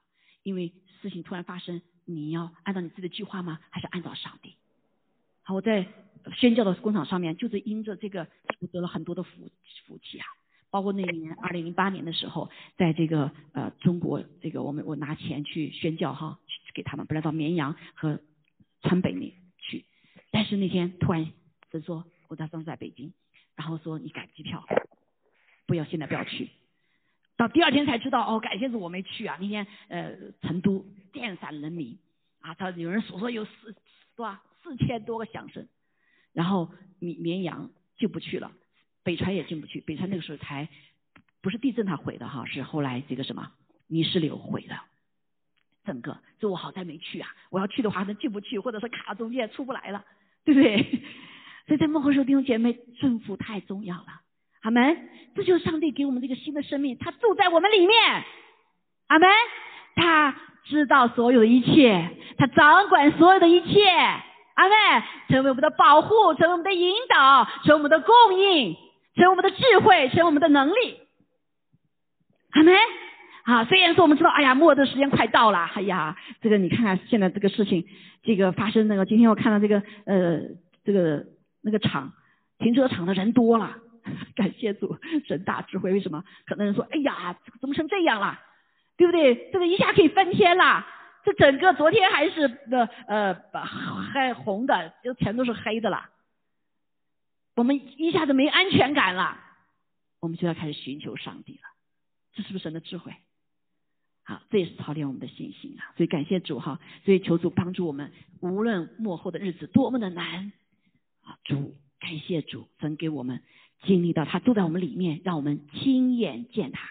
[0.44, 0.72] 因为。
[1.02, 3.60] 事情突然发生，你要按照你自己的计划吗？
[3.70, 4.56] 还是按照上帝？
[5.42, 5.86] 好，我在
[6.34, 8.26] 宣教的工厂上面，就是因着这个，
[8.60, 9.50] 我得了很多的福
[9.86, 10.26] 福气啊。
[10.76, 18.20] 包括那一年，二零零八年的时候，在这个呃中国，这个我们我拿钱去宣教哈，去给他们，本来到绵阳和
[18.82, 19.86] 川北那去，
[20.30, 21.32] 但是那天突然
[21.72, 23.14] 神说，我打算在北京，
[23.54, 24.66] 然后说你改机票，
[25.66, 26.50] 不要现在不要去。
[27.38, 29.38] 到第二天才知道哦，感谢是我没去啊。
[29.40, 31.96] 那天呃，成都电闪人迷
[32.40, 33.74] 啊，他有人所说有四
[34.14, 35.66] 多少四千多个响声，
[36.34, 38.52] 然后绵绵阳就不去了，
[39.06, 39.80] 北川也进不去。
[39.80, 40.68] 北川那个时候才
[41.40, 43.52] 不是地震它毁的哈，是后来这个什么
[43.86, 44.76] 泥石流毁的，
[45.84, 46.18] 整个。
[46.40, 50.04] 这我好在没去啊，我要去的话那进不去，或者是卡中间出不来了，
[50.44, 50.82] 对不对？
[51.68, 54.22] 所以在幕后时候弟兄姐妹顺服太重要了。
[54.62, 58.24] 阿门，这就是上帝给我们这个新的生命，他住在我们里面。
[59.06, 59.30] 阿门，
[59.94, 63.88] 他知道所有的一切，他掌管所有的一切。
[64.54, 68.76] 阿门，成为我们的保护，成为我们的引导，成为我们的供应，
[69.16, 71.00] 成为我们的智慧，成为我们的能力。
[72.52, 72.74] 阿门。
[73.44, 75.70] 啊，虽然说我们知道，哎呀，末的时间快到了。
[75.74, 77.86] 哎呀，这个你看看现在这个事情，
[78.24, 80.40] 这个发生那个，今天我看到这个呃，
[80.84, 81.24] 这个
[81.62, 82.12] 那个场
[82.58, 83.78] 停车场的人多了。
[84.34, 85.92] 感谢主，神大智慧。
[85.92, 86.24] 为什么？
[86.44, 88.38] 可能人说：“哎呀，怎么成这样了？
[88.96, 89.50] 对不对？
[89.52, 90.84] 这个一下可以翻天了。
[91.24, 93.34] 这整个昨天还是的呃
[94.12, 96.04] 黑红的，就全都是黑的了。
[97.56, 99.40] 我们一下子没安全感了，
[100.20, 101.62] 我们就要开始寻求上帝了。
[102.34, 103.12] 这是不是神的智慧？
[104.22, 105.90] 好，这也是操练我们的信心啊。
[105.96, 110.52] 所以感谢主哈，所以求主帮助我们，无论幕后的日子多么的难
[111.22, 113.42] 啊，主感谢主，曾给我们。
[113.82, 116.88] 经历到他住在我们里面，让我们亲眼见他。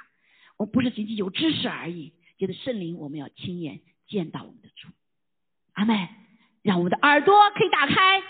[0.56, 4.88] 我们不是仅仅有知识而已，觉得圣灵，我们要亲眼见到我们的主。
[5.74, 6.08] 阿妹，
[6.62, 8.22] 让我们的耳朵可以打开，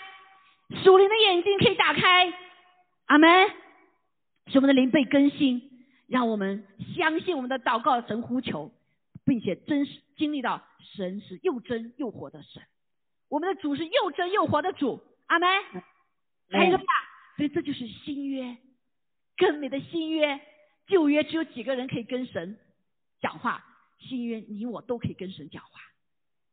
[0.84, 2.34] 属灵的眼睛可以打开。
[3.06, 3.50] 阿门，
[4.48, 8.74] 使我们的灵被更新，让我们相信我们的祷告神呼求，
[9.26, 12.64] 并且真实经历到神是又真又活的神。
[13.30, 15.04] 我们的主是又真又活的主。
[15.28, 15.48] 阿门，
[16.50, 16.84] 还有什么？
[17.38, 18.58] 所以这就是新约，
[19.38, 20.40] 更美的新约。
[20.88, 22.58] 旧约只有几个人可以跟神
[23.20, 23.66] 讲话，
[24.00, 25.80] 新约你我都可以跟神讲话，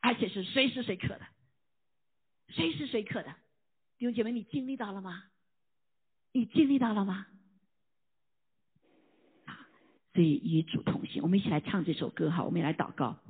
[0.01, 1.21] 而且是随时随刻的，
[2.49, 3.35] 随时随刻的。
[4.03, 5.23] 弟兄姐妹，你经历到了吗？
[6.33, 7.29] 你经历到了吗？
[9.45, 9.69] 啊，
[10.13, 13.21] 所以与主同行，我们一起来唱这首歌哈，我们也来祷告。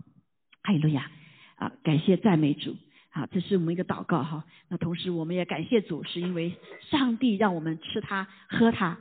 [0.63, 1.13] 哈利路亚
[1.57, 2.75] 啊，感谢赞美主
[3.11, 4.47] 啊，这是我们一个祷告哈。
[4.69, 6.57] 那同时我们也感谢主，是因为
[6.91, 8.99] 上帝让我们吃它喝它，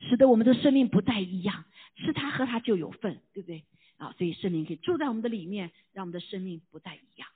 [0.00, 3.64] 使得我们的生命不再一样，吃它喝它就有份，对不对？
[3.98, 7.28] 啊，所以圣灵可以住在我们的里面，让我们的生命不再一样。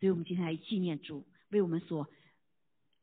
[0.00, 2.06] 所以我们今天来纪念主为我们所。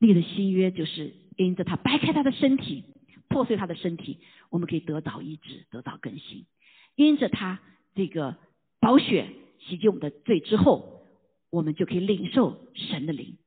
[0.03, 2.83] 立的新约就是因着他掰开他的身体，
[3.29, 6.45] 破碎他的身体，我们可以得到医治，得到更新。
[6.95, 7.59] 因着他
[7.95, 8.35] 这个
[8.79, 9.29] 宝血
[9.59, 11.07] 洗净我们的罪之后，
[11.49, 13.37] 我们就可以领受神的灵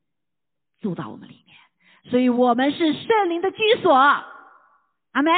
[0.81, 1.57] 住到我们里面。
[2.11, 5.33] 所以我们是圣灵的居所，阿门。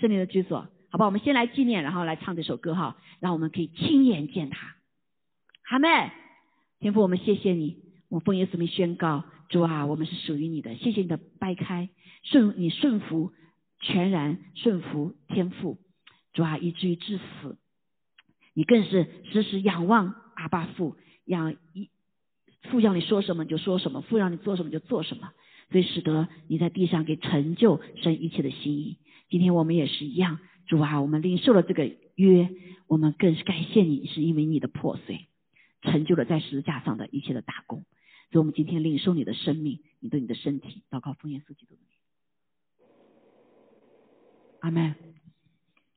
[0.00, 1.06] 圣灵的居所，好吧？
[1.06, 4.74] 我们先来纪念，然后来唱这首歌哈，让我们可以亲眼见他。
[5.70, 6.10] 阿门。
[6.80, 7.76] 天父，我们谢谢你，
[8.08, 9.24] 我奉耶稣名宣告。
[9.52, 11.90] 主啊，我们是属于你的，谢谢你的掰开
[12.22, 13.34] 顺你顺服
[13.80, 15.76] 全然顺服天赋，
[16.32, 17.58] 主啊，以至于至死，
[18.54, 20.96] 你更是时时仰望阿爸父，
[21.26, 21.90] 仰一
[22.62, 25.32] 父要你说什么就说什么，父让你做什么就做什么，
[25.70, 28.96] 所以使得你在地上给成就神一切的心意。
[29.28, 32.48] 今天我们也是一样，主啊，我们领受了这个约，
[32.86, 35.26] 我们更是感谢你，是因为你的破碎
[35.82, 37.84] 成就了在十字架上的一切的大功。
[38.32, 41.76] 所以我们今天领受你的生命，你对你的身体，祷告奉耶稣基督，
[44.60, 44.94] 阿门。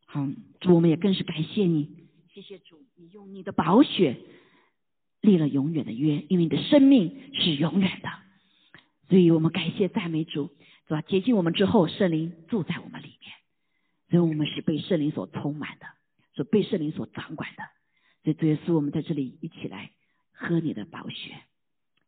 [0.05, 0.27] 好，
[0.59, 4.17] 主，我们也更是感谢你，谢谢主，你用你的宝血
[5.21, 8.09] 立了永远的约，因为你的生命是永远的。
[9.07, 10.49] 所以我们感谢赞美主，
[10.87, 11.01] 是吧？
[11.01, 13.31] 接近我们之后，圣灵住在我们里面，
[14.09, 15.85] 所以我们是被圣灵所充满的，
[16.35, 17.63] 是被圣灵所掌管的。
[18.23, 19.91] 所以主耶稣，我们在这里一起来
[20.33, 21.33] 喝你的宝血。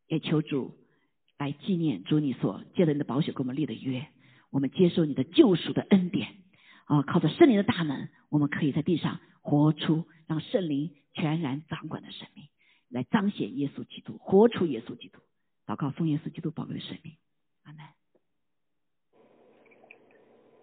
[0.08, 0.74] 也求主
[1.38, 4.08] 来纪念主你所借的你的宝血给我们立的约，
[4.50, 6.34] 我们接受你的救赎的恩典
[6.86, 7.02] 啊！
[7.02, 12.48] 靠着圣灵的大门，我们可以在地上活出让圣灵全然掌管的生命，
[12.88, 15.20] 来彰显耶稣基督，活出耶稣基督，
[15.66, 17.14] 祷告奉耶稣基督宝贵的生命，
[17.64, 17.86] 阿门，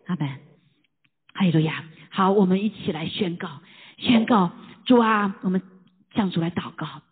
[0.08, 0.40] 阿门，
[1.34, 1.88] 哈利路亚！
[2.10, 3.62] 好，我们一起来宣告，
[3.98, 4.52] 宣告
[4.86, 5.62] 主啊，我们
[6.16, 7.04] 向主来祷告，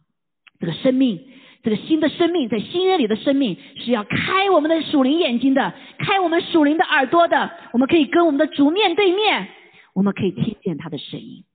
[0.59, 1.29] 这个生命。
[1.63, 7.49] 这个新的生命，在新约里的生命是要开我们的属灵眼睛的，开我们属灵的耳朵的。
[7.71, 9.47] 我们可以跟我们的主面对面，
[9.93, 11.45] 我们可以听见他的声音，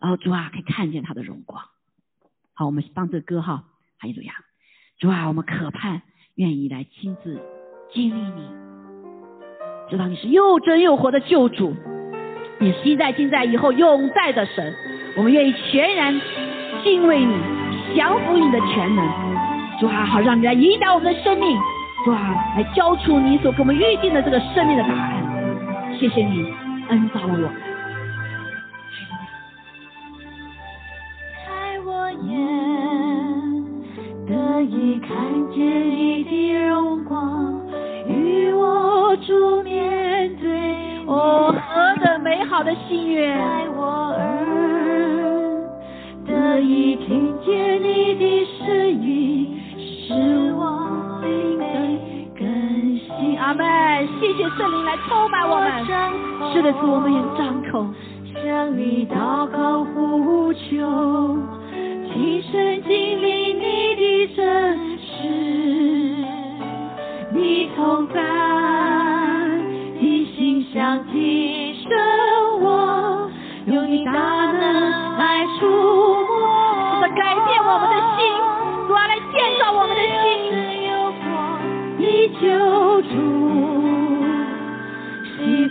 [0.00, 1.62] 然后主啊可以看见他的荣光。
[2.54, 3.64] 好，我们放这个歌哈，
[3.98, 4.32] 哈利路亚。
[4.98, 6.00] 主啊，我们渴盼
[6.36, 7.38] 愿意来亲自
[7.92, 8.48] 经历你，
[9.90, 11.76] 知道你是又真又活的救主，
[12.58, 14.74] 你昔在今在以后永在的神。
[15.14, 16.18] 我们愿意全然
[16.82, 17.34] 敬畏你，
[17.94, 19.31] 降服你的全能。
[19.82, 21.58] 主啊，好让你来引导我们的生命，
[22.04, 25.20] 主啊，来交出你所给我们预定的这个生命的答案。
[25.98, 26.54] 谢谢你
[26.88, 27.50] 恩造我。
[31.44, 32.38] 开我眼，
[34.28, 35.10] 得以看
[35.52, 37.52] 见你的荣光，
[38.06, 40.46] 与我主面对。
[41.06, 43.36] 我，何等美好的心愿！
[43.36, 44.30] 开我耳，
[46.24, 49.41] 得以听见你的声音。
[53.52, 53.54] 新。
[53.54, 54.08] 阿门！
[54.20, 55.84] 谢谢圣灵来充满我们。
[56.52, 57.86] 是的，主，我们也张口
[58.32, 60.58] 向你祷告呼求，
[62.12, 62.90] 亲身经
[63.22, 65.28] 历你的真实，
[67.32, 68.20] 你同在，
[70.00, 71.90] 你心想提升
[72.62, 73.30] 我，
[73.66, 78.22] 用你大能来触摸，改变我们的心。
[79.32, 80.22] 建造我们的心，
[81.96, 82.02] 你
[82.38, 82.44] 救
[83.00, 83.31] 主，昔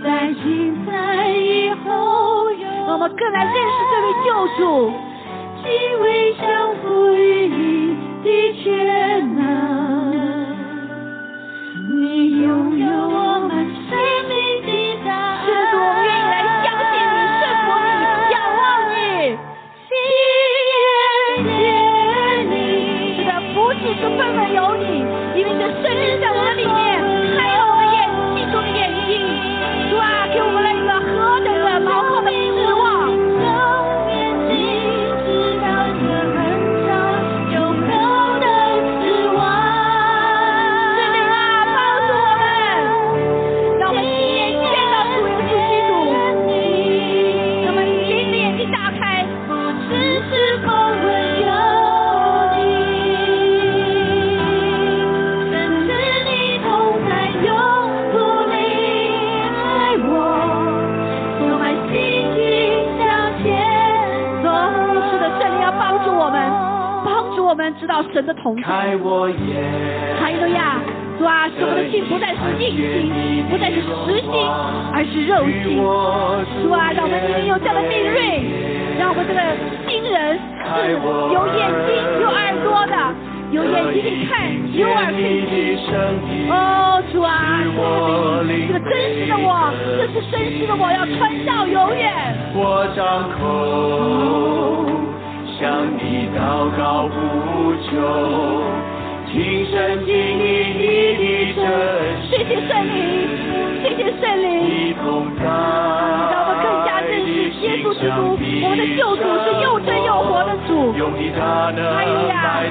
[0.04, 2.50] 在今在以后，
[2.88, 4.60] 我们更来认识这位救主，
[5.64, 5.70] 敬
[6.02, 6.44] 畏降
[6.82, 8.28] 服于你的
[8.64, 8.66] 全
[9.36, 9.40] 能，
[12.02, 12.48] 你拥
[12.80, 13.52] 有我们
[13.90, 13.90] 生
[14.28, 14.34] 命
[14.66, 14.70] 的
[15.06, 16.34] 大爱，是主，我们愿意来
[16.64, 17.90] 相信你，顺服你，
[18.34, 18.60] 仰望
[18.90, 18.94] 你，
[19.88, 20.02] 谢谢。
[23.94, 24.84] 是份份有你，
[68.14, 68.64] 神的同在。
[68.64, 70.80] 哈利路亚！
[71.20, 73.86] 主啊，使我们的心不再是硬心，不再是实
[74.26, 74.34] 心，
[74.90, 75.78] 而是肉心。
[76.66, 78.42] 主啊，让我们里有这样的敏锐，
[78.98, 79.40] 让我们这个
[79.86, 80.34] 新人
[80.66, 81.94] 是有眼睛、
[82.26, 82.98] 有耳朵的，
[83.54, 85.78] 有眼睛可以看，有耳可以听。
[86.50, 87.62] 哦，主啊，
[88.66, 89.70] 这个真实的我，
[90.02, 92.10] 这是真实的我，要传到永远。
[92.58, 94.51] 我张口
[96.34, 96.40] 向你祷
[96.78, 97.92] 告呼求。
[99.32, 100.44] 亲身经历
[100.76, 100.84] 你
[101.54, 101.64] 的真
[102.22, 103.00] 实，谢谢圣灵，
[103.82, 107.30] 谢谢圣灵，让我们更加认识
[107.62, 110.92] 耶稣基督，我们的救主是又真又活的主。
[111.96, 112.71] 哎呀，哇，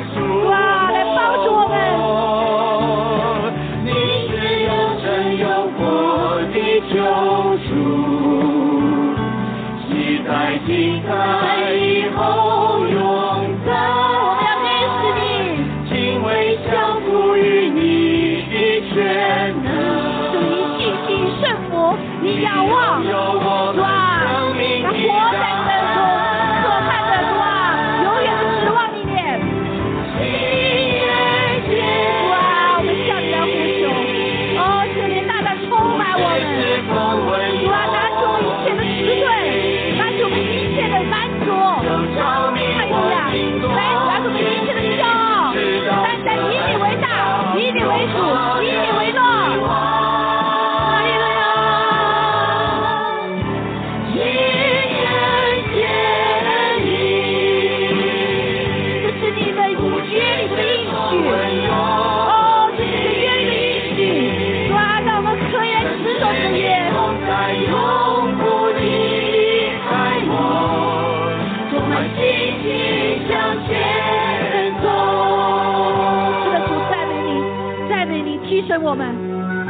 [78.79, 79.07] 我们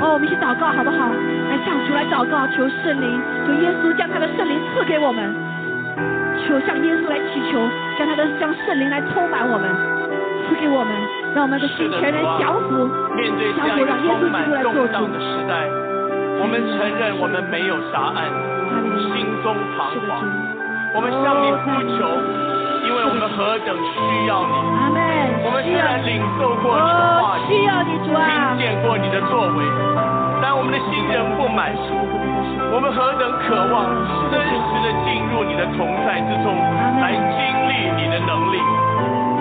[0.01, 1.09] 哦，我们一起祷告好不好？
[1.51, 5.25] 来向主来祷告，求圣灵，求耶稣将他的圣灵赐给我们，
[6.47, 7.59] 求向耶稣来祈求，
[7.99, 9.69] 将他的将圣灵来充满我们，
[10.49, 10.93] 赐给我们，
[11.35, 12.89] 让我们的心全人降服，
[13.57, 15.07] 降服让耶稣基督来做主。
[15.13, 15.69] 的时代，
[16.41, 18.25] 我们承认我们没有答案，
[19.13, 20.25] 心中彷徨，
[20.95, 21.67] 我们向你呼
[21.99, 22.07] 求。
[22.81, 24.55] 因为我们何等需要你，
[25.51, 27.59] 我们虽然领受过你的话语，
[28.07, 29.67] 听见过你的作为，
[30.41, 31.91] 但我们的心仍不满足。
[32.71, 33.91] 我们何等渴望
[34.31, 36.55] 真实的进入你的同在之中，
[37.03, 38.63] 来经历你的能力。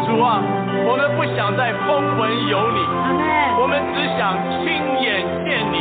[0.09, 0.41] 主啊，
[0.89, 2.81] 我们不想再风闻有你，
[3.61, 4.33] 我们只想
[4.65, 4.65] 亲
[5.05, 5.77] 眼见你。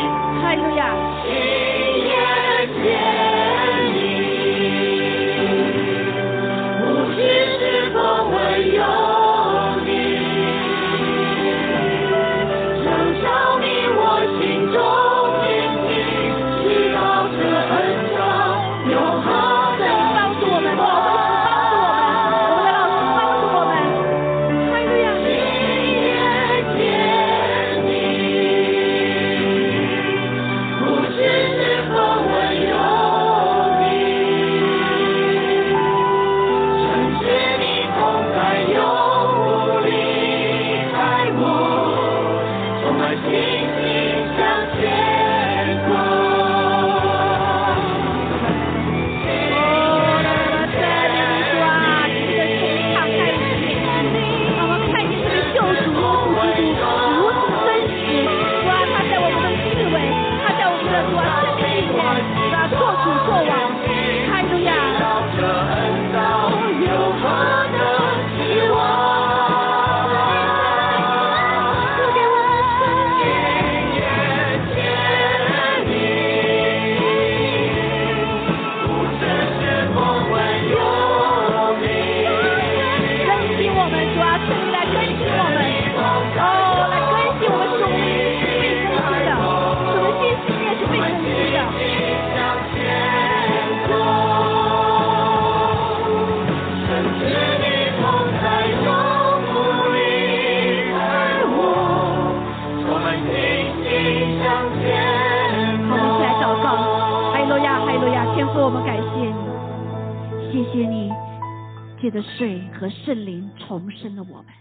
[114.39, 114.53] 我们，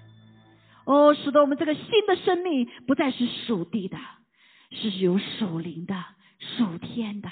[0.86, 3.98] 哦，使得我们这个新的生命不再是属地的，
[4.72, 5.96] 是有属灵的、
[6.40, 7.30] 属天的。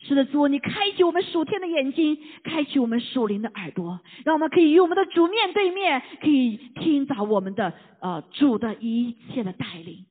[0.00, 10.06] 是的，主，你开启我们属天的眼睛，开启我们属灵的耳朵，让我们可以与我们的主面对面，可以听到我们的呃主的一切的带领。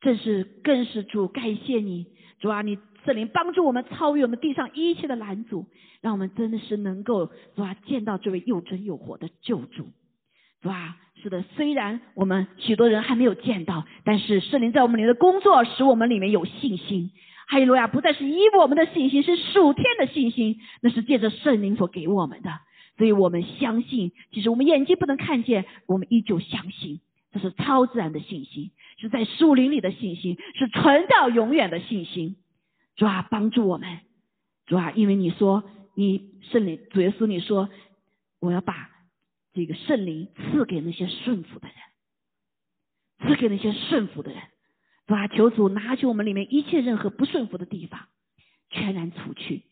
[0.00, 2.06] 正是更是主，感谢你，
[2.40, 5.64] 主啊，你圣灵帮助我们超越我们地上一切的拦阻，
[6.00, 9.86] 让我们真的是能够主啊见到这位又真又活的救主。
[10.64, 17.10] 主啊，是的，虽然我们许多人还没有见到，但是圣灵在我们里面的工作，使我们里面有信心。
[17.46, 17.86] 哈利路亚！
[17.86, 22.50] 不再是依我们的信心，是属天的信心，那是借着圣灵所给我们的。
[22.96, 27.00] 所以我们相信，其实我们眼睛不能看见，我们依旧相信，
[27.30, 32.36] 这是超自然的信心，是在树林里的信心，是存到永远的信心。
[32.96, 33.98] 主啊，帮助我们！
[34.64, 35.62] 主啊，因为你说
[35.94, 37.68] 你圣灵主耶稣，你说
[38.40, 38.88] 我要把
[39.54, 41.76] 这个圣灵赐给那些顺服的人，
[43.28, 44.42] 赐给那些顺服的人。
[45.06, 48.08] 主啊，求主拿去我们里面一切任何不顺服的地方，
[48.70, 49.62] 全然除去。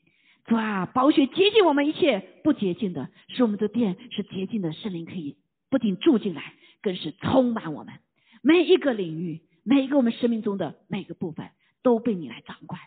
[0.45, 5.37] 主啊，宝血洁净我们一切不洁净的，使我们的殿是洁净的，圣灵可以
[5.71, 7.95] 不仅住进来，更是充满我们
[8.43, 11.51] 每一个领域，每一个我们生命中的每个部分
[11.83, 12.81] 都被你来掌管，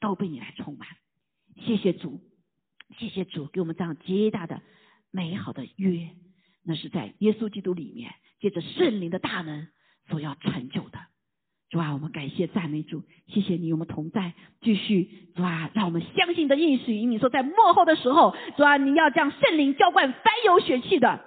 [0.00, 0.88] 都被你来充满。
[1.66, 2.20] 谢谢主，
[2.98, 4.62] 谢谢主给我们这样极大的
[5.10, 6.08] 美好的约，
[6.64, 9.68] 那是在耶稣基督里面借着圣灵的大能
[10.08, 10.98] 所要成就的。
[11.70, 17.06] 主啊，我们感谢赞美主，谢谢你，我们同在，继续主啊，让我们相信的应许与。
[17.06, 21.24] 你说在幕后的时候，主啊，你要将圣灵浇灌凡有血气的。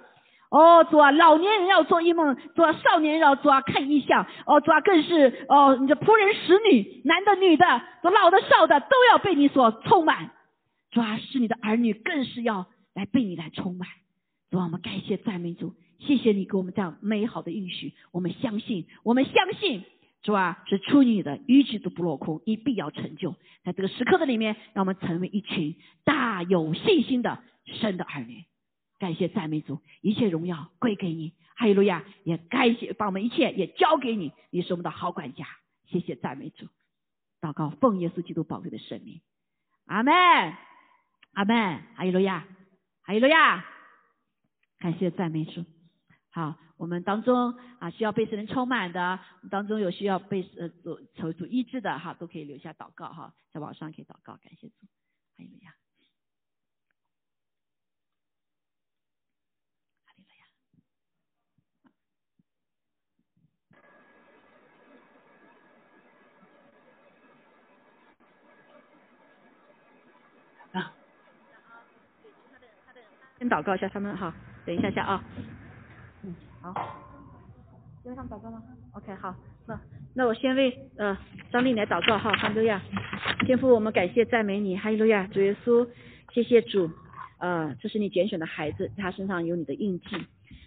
[0.48, 4.24] 哦，主啊，老年人要做异梦，主啊，少年人要主啊看异象。
[4.46, 7.66] 哦，主啊，更是哦，你的仆人使女，男的女的，
[8.04, 10.30] 老的少的，都要被你所充满。
[10.92, 13.88] 主啊，是你的儿女，更是要来被你来充满。
[14.50, 19.84] 主啊，我们感谢赞美主，谢谢你给我们这样美好的应许，我们相信，我们相信。
[20.22, 23.36] 主啊，是出于你的，一句都不落空，你必要成就。
[23.62, 28.44] 在这个时刻的里面，让我们成为一群大有信心的神的儿女。
[28.98, 31.32] 感谢赞美主，一切荣耀归给你。
[31.54, 32.04] 哈利路亚！
[32.24, 35.46] 也感谢把我们一切也交给你，你是我们的好管家。
[35.86, 36.66] 谢谢赞美主，
[37.40, 39.20] 祷告奉耶稣基督宝贵的生命。
[39.86, 40.12] 阿门，
[41.34, 41.82] 阿门。
[41.94, 42.46] 哈利路亚，
[43.02, 43.64] 哈利路亚。
[44.78, 45.64] 感谢赞美主，
[46.30, 46.56] 好。
[46.78, 49.18] 我们当中啊，需要被神充满的，
[49.50, 54.74] 当中有需要被呃主求主医治的哈，都可以留下祷告哈，在网上可以祷告，感谢主，
[55.38, 55.70] 哈利路亚，
[60.04, 60.28] 哈利路
[70.72, 70.78] 亚。
[70.78, 70.92] 啊，
[73.38, 74.34] 先祷告一下他们哈，
[74.66, 75.24] 等一下下啊。
[76.24, 76.74] 嗯好，
[78.02, 78.60] 先为他们祷告吗
[78.92, 79.34] ？OK，好，
[79.66, 79.80] 那
[80.14, 81.16] 那我先为呃
[81.52, 82.82] 张丽来祷告哈，哈利路亚，
[83.46, 85.88] 天父，我们感谢赞美你，哈利路亚，主耶稣，
[86.32, 86.90] 谢谢主，
[87.38, 90.16] 呃，这是你拣选的孩子，他身上有你的印记，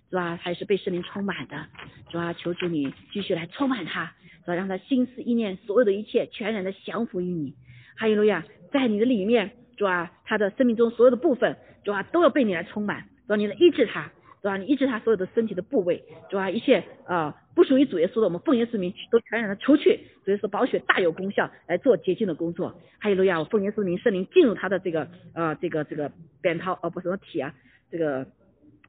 [0.09, 0.37] 是吧？
[0.41, 1.65] 还是被圣灵充满的，
[2.09, 2.31] 是吧？
[2.33, 4.13] 求主你继续来充满他，
[4.45, 4.55] 是吧？
[4.55, 7.53] 让他心思意念所有的一切全然的降服于你，
[7.97, 10.11] 哈利路亚，在你的里面，主啊？
[10.23, 12.03] 他的生命中所有的部分，主啊？
[12.03, 13.37] 都要被你来充满，说？
[13.37, 14.11] 你能医治他。
[14.41, 19.99] 对吧，你医治他所有的身体的部位，主啊，一切啊不属于主耶稣的，我们奉耶稣名都传染了出去。
[20.23, 22.79] 所以说宝血大有功效，来做洁净的工作。
[22.99, 26.09] 还有路亚，我奉耶稣名圣灵进入他的这个呃这个这个
[26.41, 27.53] 扁桃呃不什么体啊，
[27.91, 28.25] 这个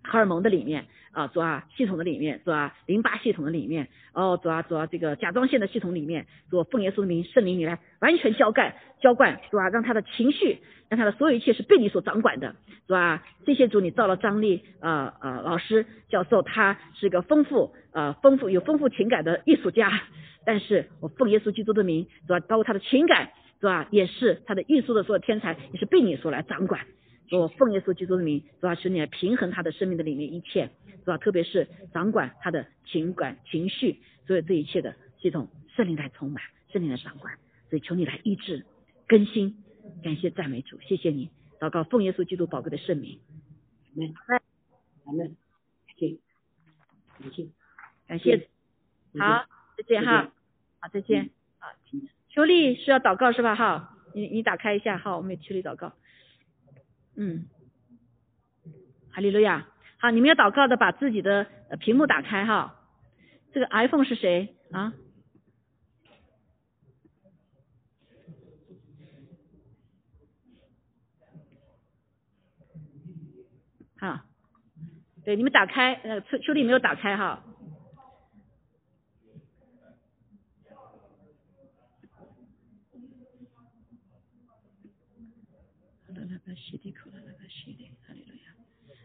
[0.02, 10.58] 荷尔蒙的里面啊，主啊系统的里面，主啊淋巴系统的里面，哦主啊主啊这个甲状腺的系统里面，主奉耶稣的名圣灵你来完全浇灌浇灌，主啊让他的情绪。
[10.90, 12.56] 让他的所有一切是被你所掌管的，
[12.88, 13.22] 是吧？
[13.46, 19.88] 这些主，你造了张力，呃呃，老师教授，他是一个丰富呃丰富有丰富情感的艺术家。
[20.44, 22.40] 但是我奉耶稣基督的名，是吧？
[22.40, 23.86] 包括他的情感，是吧？
[23.92, 26.80] 也是他的艺术的所有天才，也是被你所来掌管。
[27.38, 28.74] 我奉耶稣基督的名，主啊？
[28.74, 31.18] 使你来平衡他的生命的里面一切，是吧？
[31.18, 36.42] 特别是掌管他的情感情绪，所有这一切的系统，圣灵来充满，
[36.72, 37.38] 圣灵来掌管。
[37.68, 38.64] 所以求你来医治
[39.06, 39.62] 更新。
[40.02, 43.18] 感谢赞美主，谢谢你，祷告奉耶稣基督宝贵的圣名，
[45.04, 45.36] 阿门，
[45.86, 46.16] 感谢，
[47.18, 47.48] 感谢，
[48.06, 48.48] 感谢，
[49.18, 49.46] 好，
[49.76, 50.30] 再见哈，
[50.78, 51.68] 好，再见，好，
[52.28, 53.54] 秋丽需要祷告是吧？
[53.56, 55.92] 哈，你你打开一下，哈，我们秋丽祷告，
[57.16, 57.46] 嗯，
[59.10, 59.66] 哈利路亚，
[59.98, 61.46] 好，你们要祷告的把自己的
[61.78, 62.76] 屏幕打开哈，
[63.52, 64.54] 这个 iPhone 是谁？
[64.72, 64.92] 啊？
[73.98, 74.20] 好，
[75.24, 77.44] 对，你们打开，呃，秋秋丽没有打开哈。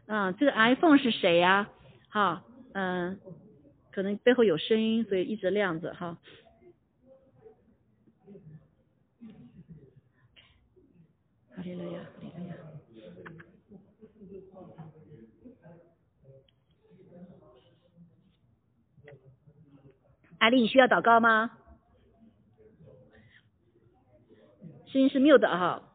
[0.08, 1.70] 嗯，这个 iPhone 是谁呀？
[2.10, 2.44] 哈，
[2.74, 3.20] 嗯，
[3.92, 6.18] 可能背后有声音，所以一直亮着哈。
[11.56, 12.56] 哈利路亚，哈利路亚。
[20.38, 21.58] 艾丽，你需要祷告吗？
[24.86, 25.95] 声音是 mute 哈。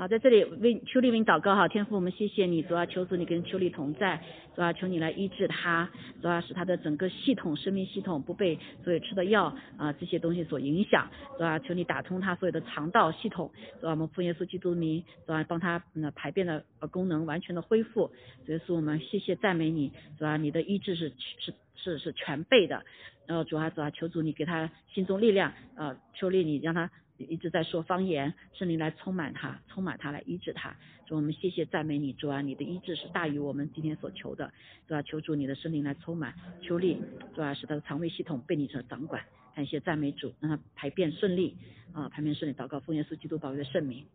[0.00, 4.18] 好，在这里为邱丽为你祷告哈，天父，我们谢谢你，主啊求主你跟邱丽同在，
[4.56, 5.90] 主啊求你来医治他，
[6.22, 11.06] 主啊使他的整个系统、生命系统不被所有吃的药啊这些东西所影响，
[11.36, 18.10] 主啊求你打通他所有的肠道系统，主啊我们奉耶稣基督名，主啊帮他呃排便的功能完全的恢复，
[18.46, 22.82] 所以说我们谢谢赞美你，主啊你的医治是是是是全备的，
[23.26, 26.90] 然后主要主要求主你给他心中力量啊，邱丽你让他。
[27.24, 30.76] 一直在说方言，圣灵来充满他，充满他来医治他。
[31.06, 34.52] 主，我们谢谢赞美你，主啊，你的医治是大于我们今天所求的，
[34.86, 37.02] 主啊，求主你的圣灵来充满，求力，
[37.34, 39.24] 主啊，使他的肠胃系统被你所掌管。
[39.54, 41.56] 感谢赞美主，让他排便顺利
[41.92, 44.06] 啊，排便顺利，祷告奉耶稣基督宝贵的圣名，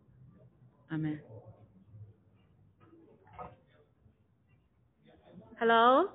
[0.88, 1.20] 阿门。
[5.58, 6.10] Hello，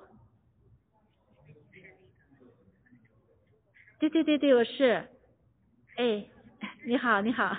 [3.98, 5.08] 对对对对，我是，
[5.96, 6.26] 哎。
[6.84, 7.56] 你好，你好，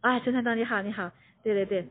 [0.00, 1.10] 啊，陈团长，你好，你好，
[1.42, 1.88] 对对对，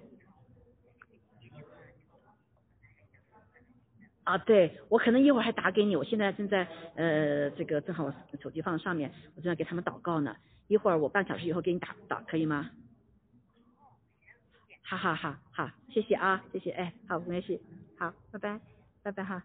[4.23, 6.65] 啊，对我可能一会儿还打给你，我现在正在
[6.95, 10.35] 呃这个正好我手机放上面，我正在给他们祷告呢，
[10.67, 12.69] 一会儿我半小时以后给你打打可以吗？
[14.81, 17.61] 好好好好，谢谢啊，谢谢，哎，好，没关系，
[17.97, 18.59] 好，拜拜，
[19.03, 19.43] 拜拜哈。